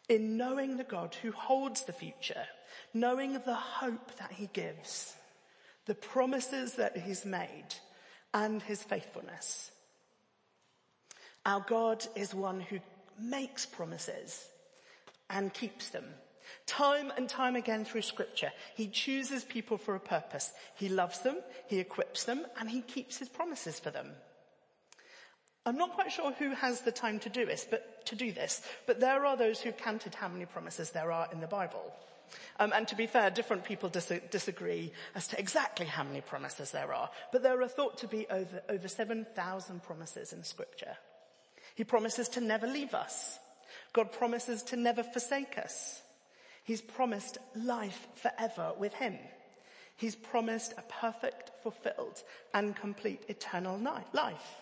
in 0.09 0.37
knowing 0.37 0.77
the 0.77 0.83
God 0.83 1.15
who 1.21 1.31
holds 1.31 1.83
the 1.83 1.93
future, 1.93 2.45
knowing 2.93 3.33
the 3.33 3.55
hope 3.55 4.15
that 4.17 4.31
he 4.31 4.49
gives, 4.53 5.15
the 5.85 5.95
promises 5.95 6.73
that 6.73 6.97
he's 6.97 7.25
made, 7.25 7.67
and 8.33 8.61
his 8.61 8.83
faithfulness. 8.83 9.71
Our 11.45 11.61
God 11.61 12.05
is 12.15 12.33
one 12.33 12.59
who 12.59 12.79
makes 13.19 13.65
promises 13.65 14.47
and 15.29 15.53
keeps 15.53 15.89
them. 15.89 16.05
Time 16.65 17.11
and 17.17 17.27
time 17.29 17.55
again 17.55 17.85
through 17.85 18.01
scripture, 18.01 18.51
he 18.75 18.87
chooses 18.87 19.43
people 19.43 19.77
for 19.77 19.95
a 19.95 19.99
purpose. 19.99 20.51
He 20.75 20.89
loves 20.89 21.19
them, 21.19 21.37
he 21.67 21.79
equips 21.79 22.23
them, 22.23 22.45
and 22.59 22.69
he 22.69 22.81
keeps 22.81 23.17
his 23.17 23.29
promises 23.29 23.79
for 23.79 23.89
them. 23.89 24.07
I'm 25.65 25.77
not 25.77 25.93
quite 25.93 26.11
sure 26.11 26.31
who 26.31 26.51
has 26.51 26.81
the 26.81 26.93
time 26.93 27.19
to 27.19 27.29
do 27.29 27.45
this, 27.45 27.67
but 27.69 28.05
to 28.05 28.15
do 28.15 28.31
this, 28.31 28.61
but 28.85 29.01
there 29.01 29.25
are 29.25 29.35
those 29.35 29.59
who 29.59 29.73
counted 29.73 30.15
how 30.15 30.29
many 30.29 30.45
promises 30.45 30.91
there 30.91 31.11
are 31.11 31.27
in 31.33 31.41
the 31.41 31.47
Bible. 31.47 31.93
Um, 32.59 32.71
and 32.73 32.87
to 32.87 32.95
be 32.95 33.07
fair, 33.07 33.29
different 33.29 33.63
people 33.63 33.89
dis- 33.89 34.11
disagree 34.31 34.91
as 35.15 35.27
to 35.27 35.39
exactly 35.39 35.85
how 35.85 36.03
many 36.03 36.21
promises 36.21 36.71
there 36.71 36.93
are, 36.93 37.09
but 37.31 37.43
there 37.43 37.61
are 37.61 37.67
thought 37.67 37.97
to 37.99 38.07
be 38.07 38.25
over, 38.29 38.61
over 38.69 38.87
7,000 38.87 39.83
promises 39.83 40.33
in 40.33 40.43
scripture. 40.43 40.97
He 41.75 41.83
promises 41.83 42.29
to 42.29 42.41
never 42.41 42.65
leave 42.65 42.93
us. 42.93 43.37
God 43.93 44.11
promises 44.11 44.63
to 44.63 44.75
never 44.75 45.03
forsake 45.03 45.57
us. 45.57 46.01
He's 46.67 46.81
promised 46.81 47.37
life 47.55 48.09
forever 48.15 48.73
with 48.77 48.93
him. 48.93 49.17
He's 49.95 50.17
promised 50.17 50.73
a 50.77 50.81
perfect, 51.01 51.49
fulfilled, 51.63 52.21
and 52.53 52.75
complete 52.75 53.23
eternal 53.29 53.79
life. 54.11 54.61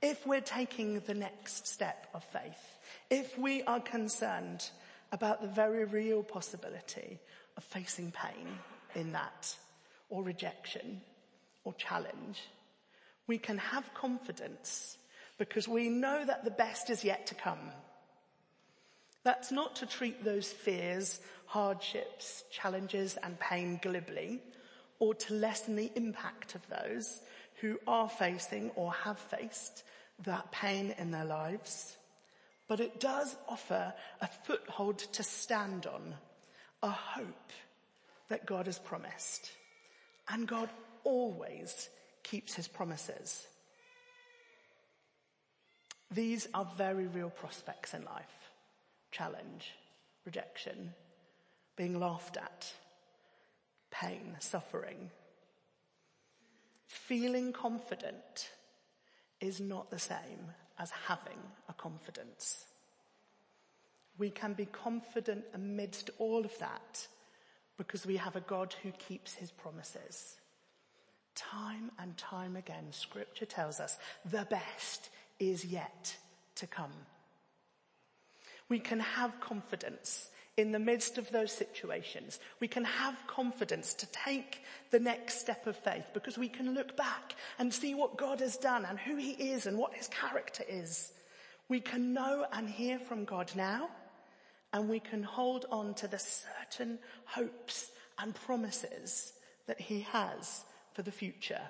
If 0.00 0.24
we're 0.24 0.40
taking 0.40 1.00
the 1.00 1.14
next 1.14 1.66
step 1.66 2.06
of 2.14 2.22
faith, 2.22 2.78
if 3.10 3.36
we 3.36 3.64
are 3.64 3.80
concerned 3.80 4.70
about 5.10 5.42
the 5.42 5.48
very 5.48 5.84
real 5.84 6.22
possibility 6.22 7.18
of 7.56 7.64
facing 7.64 8.12
pain 8.12 8.46
in 8.94 9.10
that, 9.10 9.52
or 10.08 10.22
rejection, 10.22 11.00
or 11.64 11.74
challenge, 11.74 12.40
we 13.26 13.36
can 13.36 13.58
have 13.58 13.92
confidence 13.94 14.96
because 15.38 15.66
we 15.66 15.88
know 15.88 16.24
that 16.24 16.44
the 16.44 16.52
best 16.52 16.88
is 16.88 17.02
yet 17.02 17.26
to 17.26 17.34
come. 17.34 17.72
That's 19.26 19.50
not 19.50 19.74
to 19.76 19.86
treat 19.86 20.22
those 20.22 20.52
fears, 20.52 21.18
hardships, 21.46 22.44
challenges 22.48 23.18
and 23.20 23.36
pain 23.40 23.80
glibly 23.82 24.40
or 25.00 25.16
to 25.16 25.34
lessen 25.34 25.74
the 25.74 25.90
impact 25.96 26.54
of 26.54 26.62
those 26.68 27.22
who 27.60 27.76
are 27.88 28.08
facing 28.08 28.70
or 28.76 28.92
have 28.92 29.18
faced 29.18 29.82
that 30.24 30.52
pain 30.52 30.94
in 30.96 31.10
their 31.10 31.24
lives, 31.24 31.96
but 32.68 32.78
it 32.78 33.00
does 33.00 33.34
offer 33.48 33.92
a 34.20 34.28
foothold 34.44 34.98
to 34.98 35.24
stand 35.24 35.88
on, 35.88 36.14
a 36.84 36.90
hope 36.90 37.50
that 38.28 38.46
God 38.46 38.66
has 38.66 38.78
promised. 38.78 39.50
And 40.28 40.46
God 40.46 40.70
always 41.02 41.88
keeps 42.22 42.54
his 42.54 42.68
promises. 42.68 43.44
These 46.12 46.46
are 46.54 46.70
very 46.76 47.08
real 47.08 47.30
prospects 47.30 47.92
in 47.92 48.04
life. 48.04 48.45
Challenge, 49.10 49.74
rejection, 50.24 50.92
being 51.76 51.98
laughed 51.98 52.36
at, 52.36 52.72
pain, 53.90 54.36
suffering. 54.38 55.10
Feeling 56.86 57.52
confident 57.52 58.50
is 59.40 59.60
not 59.60 59.90
the 59.90 59.98
same 59.98 60.52
as 60.78 60.90
having 61.06 61.38
a 61.68 61.72
confidence. 61.74 62.64
We 64.18 64.30
can 64.30 64.54
be 64.54 64.66
confident 64.66 65.44
amidst 65.54 66.10
all 66.18 66.44
of 66.44 66.58
that 66.58 67.06
because 67.76 68.06
we 68.06 68.16
have 68.16 68.36
a 68.36 68.40
God 68.40 68.74
who 68.82 68.90
keeps 68.92 69.34
his 69.34 69.50
promises. 69.50 70.36
Time 71.34 71.90
and 71.98 72.16
time 72.16 72.56
again, 72.56 72.86
scripture 72.92 73.44
tells 73.44 73.78
us 73.78 73.98
the 74.24 74.46
best 74.48 75.10
is 75.38 75.64
yet 75.66 76.16
to 76.54 76.66
come. 76.66 76.92
We 78.68 78.78
can 78.78 79.00
have 79.00 79.40
confidence 79.40 80.28
in 80.56 80.72
the 80.72 80.78
midst 80.78 81.18
of 81.18 81.30
those 81.30 81.52
situations. 81.52 82.38
We 82.60 82.68
can 82.68 82.84
have 82.84 83.26
confidence 83.26 83.94
to 83.94 84.06
take 84.06 84.62
the 84.90 84.98
next 84.98 85.40
step 85.40 85.66
of 85.66 85.76
faith 85.76 86.06
because 86.14 86.38
we 86.38 86.48
can 86.48 86.74
look 86.74 86.96
back 86.96 87.34
and 87.58 87.72
see 87.72 87.94
what 87.94 88.16
God 88.16 88.40
has 88.40 88.56
done 88.56 88.84
and 88.84 88.98
who 88.98 89.16
he 89.16 89.32
is 89.32 89.66
and 89.66 89.76
what 89.76 89.94
his 89.94 90.08
character 90.08 90.64
is. 90.68 91.12
We 91.68 91.80
can 91.80 92.14
know 92.14 92.46
and 92.52 92.68
hear 92.68 92.98
from 92.98 93.24
God 93.24 93.52
now 93.54 93.90
and 94.72 94.88
we 94.88 95.00
can 95.00 95.22
hold 95.22 95.66
on 95.70 95.94
to 95.94 96.08
the 96.08 96.18
certain 96.18 96.98
hopes 97.26 97.90
and 98.18 98.34
promises 98.34 99.32
that 99.66 99.80
he 99.80 100.00
has 100.12 100.64
for 100.94 101.02
the 101.02 101.12
future. 101.12 101.60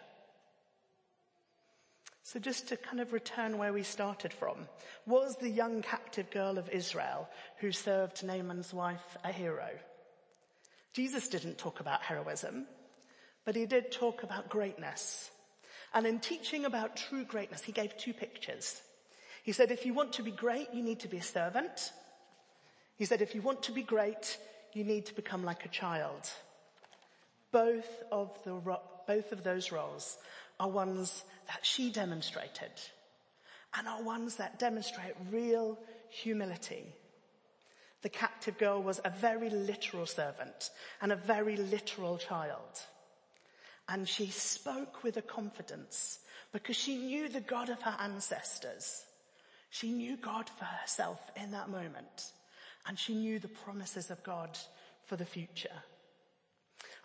So 2.26 2.40
just 2.40 2.66
to 2.68 2.76
kind 2.76 2.98
of 2.98 3.12
return 3.12 3.56
where 3.56 3.72
we 3.72 3.84
started 3.84 4.32
from, 4.32 4.66
was 5.06 5.36
the 5.36 5.48
young 5.48 5.80
captive 5.80 6.28
girl 6.32 6.58
of 6.58 6.68
Israel 6.70 7.28
who 7.58 7.70
served 7.70 8.24
Naaman's 8.24 8.74
wife 8.74 9.16
a 9.22 9.30
hero? 9.30 9.68
Jesus 10.92 11.28
didn't 11.28 11.56
talk 11.56 11.78
about 11.78 12.02
heroism, 12.02 12.66
but 13.44 13.54
he 13.54 13.64
did 13.64 13.92
talk 13.92 14.24
about 14.24 14.48
greatness. 14.48 15.30
And 15.94 16.04
in 16.04 16.18
teaching 16.18 16.64
about 16.64 16.96
true 16.96 17.24
greatness, 17.24 17.62
he 17.62 17.70
gave 17.70 17.96
two 17.96 18.12
pictures. 18.12 18.82
He 19.44 19.52
said, 19.52 19.70
if 19.70 19.86
you 19.86 19.94
want 19.94 20.14
to 20.14 20.24
be 20.24 20.32
great, 20.32 20.66
you 20.74 20.82
need 20.82 20.98
to 21.00 21.08
be 21.08 21.18
a 21.18 21.22
servant. 21.22 21.92
He 22.96 23.04
said, 23.04 23.22
if 23.22 23.36
you 23.36 23.40
want 23.40 23.62
to 23.62 23.72
be 23.72 23.84
great, 23.84 24.36
you 24.72 24.82
need 24.82 25.06
to 25.06 25.14
become 25.14 25.44
like 25.44 25.64
a 25.64 25.68
child. 25.68 26.28
Both 27.52 28.02
of 28.10 28.36
the, 28.42 28.60
both 29.06 29.30
of 29.30 29.44
those 29.44 29.70
roles 29.70 30.18
are 30.58 30.68
ones 30.68 31.24
that 31.48 31.64
she 31.64 31.90
demonstrated 31.90 32.70
and 33.76 33.86
are 33.86 34.02
ones 34.02 34.36
that 34.36 34.58
demonstrate 34.58 35.14
real 35.30 35.78
humility. 36.08 36.84
The 38.02 38.08
captive 38.08 38.58
girl 38.58 38.82
was 38.82 39.00
a 39.04 39.10
very 39.10 39.50
literal 39.50 40.06
servant 40.06 40.70
and 41.00 41.12
a 41.12 41.16
very 41.16 41.56
literal 41.56 42.18
child. 42.18 42.80
And 43.88 44.08
she 44.08 44.26
spoke 44.26 45.02
with 45.02 45.16
a 45.16 45.22
confidence 45.22 46.20
because 46.52 46.76
she 46.76 46.96
knew 46.96 47.28
the 47.28 47.40
God 47.40 47.68
of 47.68 47.82
her 47.82 47.96
ancestors. 48.00 49.04
She 49.70 49.90
knew 49.90 50.16
God 50.16 50.48
for 50.48 50.64
herself 50.64 51.20
in 51.36 51.50
that 51.50 51.68
moment 51.68 52.32
and 52.86 52.98
she 52.98 53.14
knew 53.14 53.38
the 53.38 53.48
promises 53.48 54.10
of 54.10 54.22
God 54.22 54.56
for 55.04 55.16
the 55.16 55.24
future. 55.24 55.82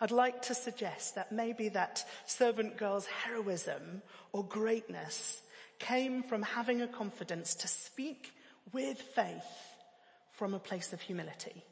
I'd 0.02 0.10
like 0.10 0.42
to 0.42 0.54
suggest 0.56 1.14
that 1.14 1.30
maybe 1.30 1.68
that 1.68 2.04
servant 2.26 2.76
girl's 2.76 3.06
heroism 3.06 4.02
or 4.32 4.44
greatness 4.44 5.40
came 5.78 6.24
from 6.24 6.42
having 6.42 6.82
a 6.82 6.88
confidence 6.88 7.54
to 7.54 7.68
speak 7.68 8.32
with 8.72 9.00
faith 9.00 9.46
from 10.32 10.54
a 10.54 10.58
place 10.58 10.92
of 10.92 11.00
humility. 11.00 11.62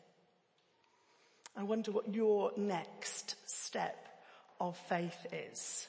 I 1.57 1.65
wonder 1.65 1.91
what 1.91 2.15
your 2.15 2.53
next 2.57 3.35
step 3.47 4.07
of 4.61 4.77
faith 4.77 5.27
is. 5.33 5.89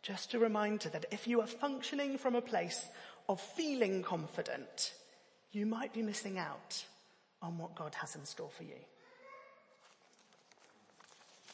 Just 0.00 0.32
a 0.32 0.38
reminder 0.38 0.88
that 0.88 1.04
if 1.10 1.28
you 1.28 1.42
are 1.42 1.46
functioning 1.46 2.16
from 2.16 2.34
a 2.34 2.40
place 2.40 2.82
of 3.28 3.42
feeling 3.42 4.02
confident, 4.02 4.94
you 5.52 5.66
might 5.66 5.92
be 5.92 6.00
missing 6.00 6.38
out 6.38 6.82
on 7.42 7.58
what 7.58 7.74
God 7.74 7.94
has 7.96 8.16
in 8.16 8.24
store 8.24 8.50
for 8.56 8.62
you. 8.62 8.80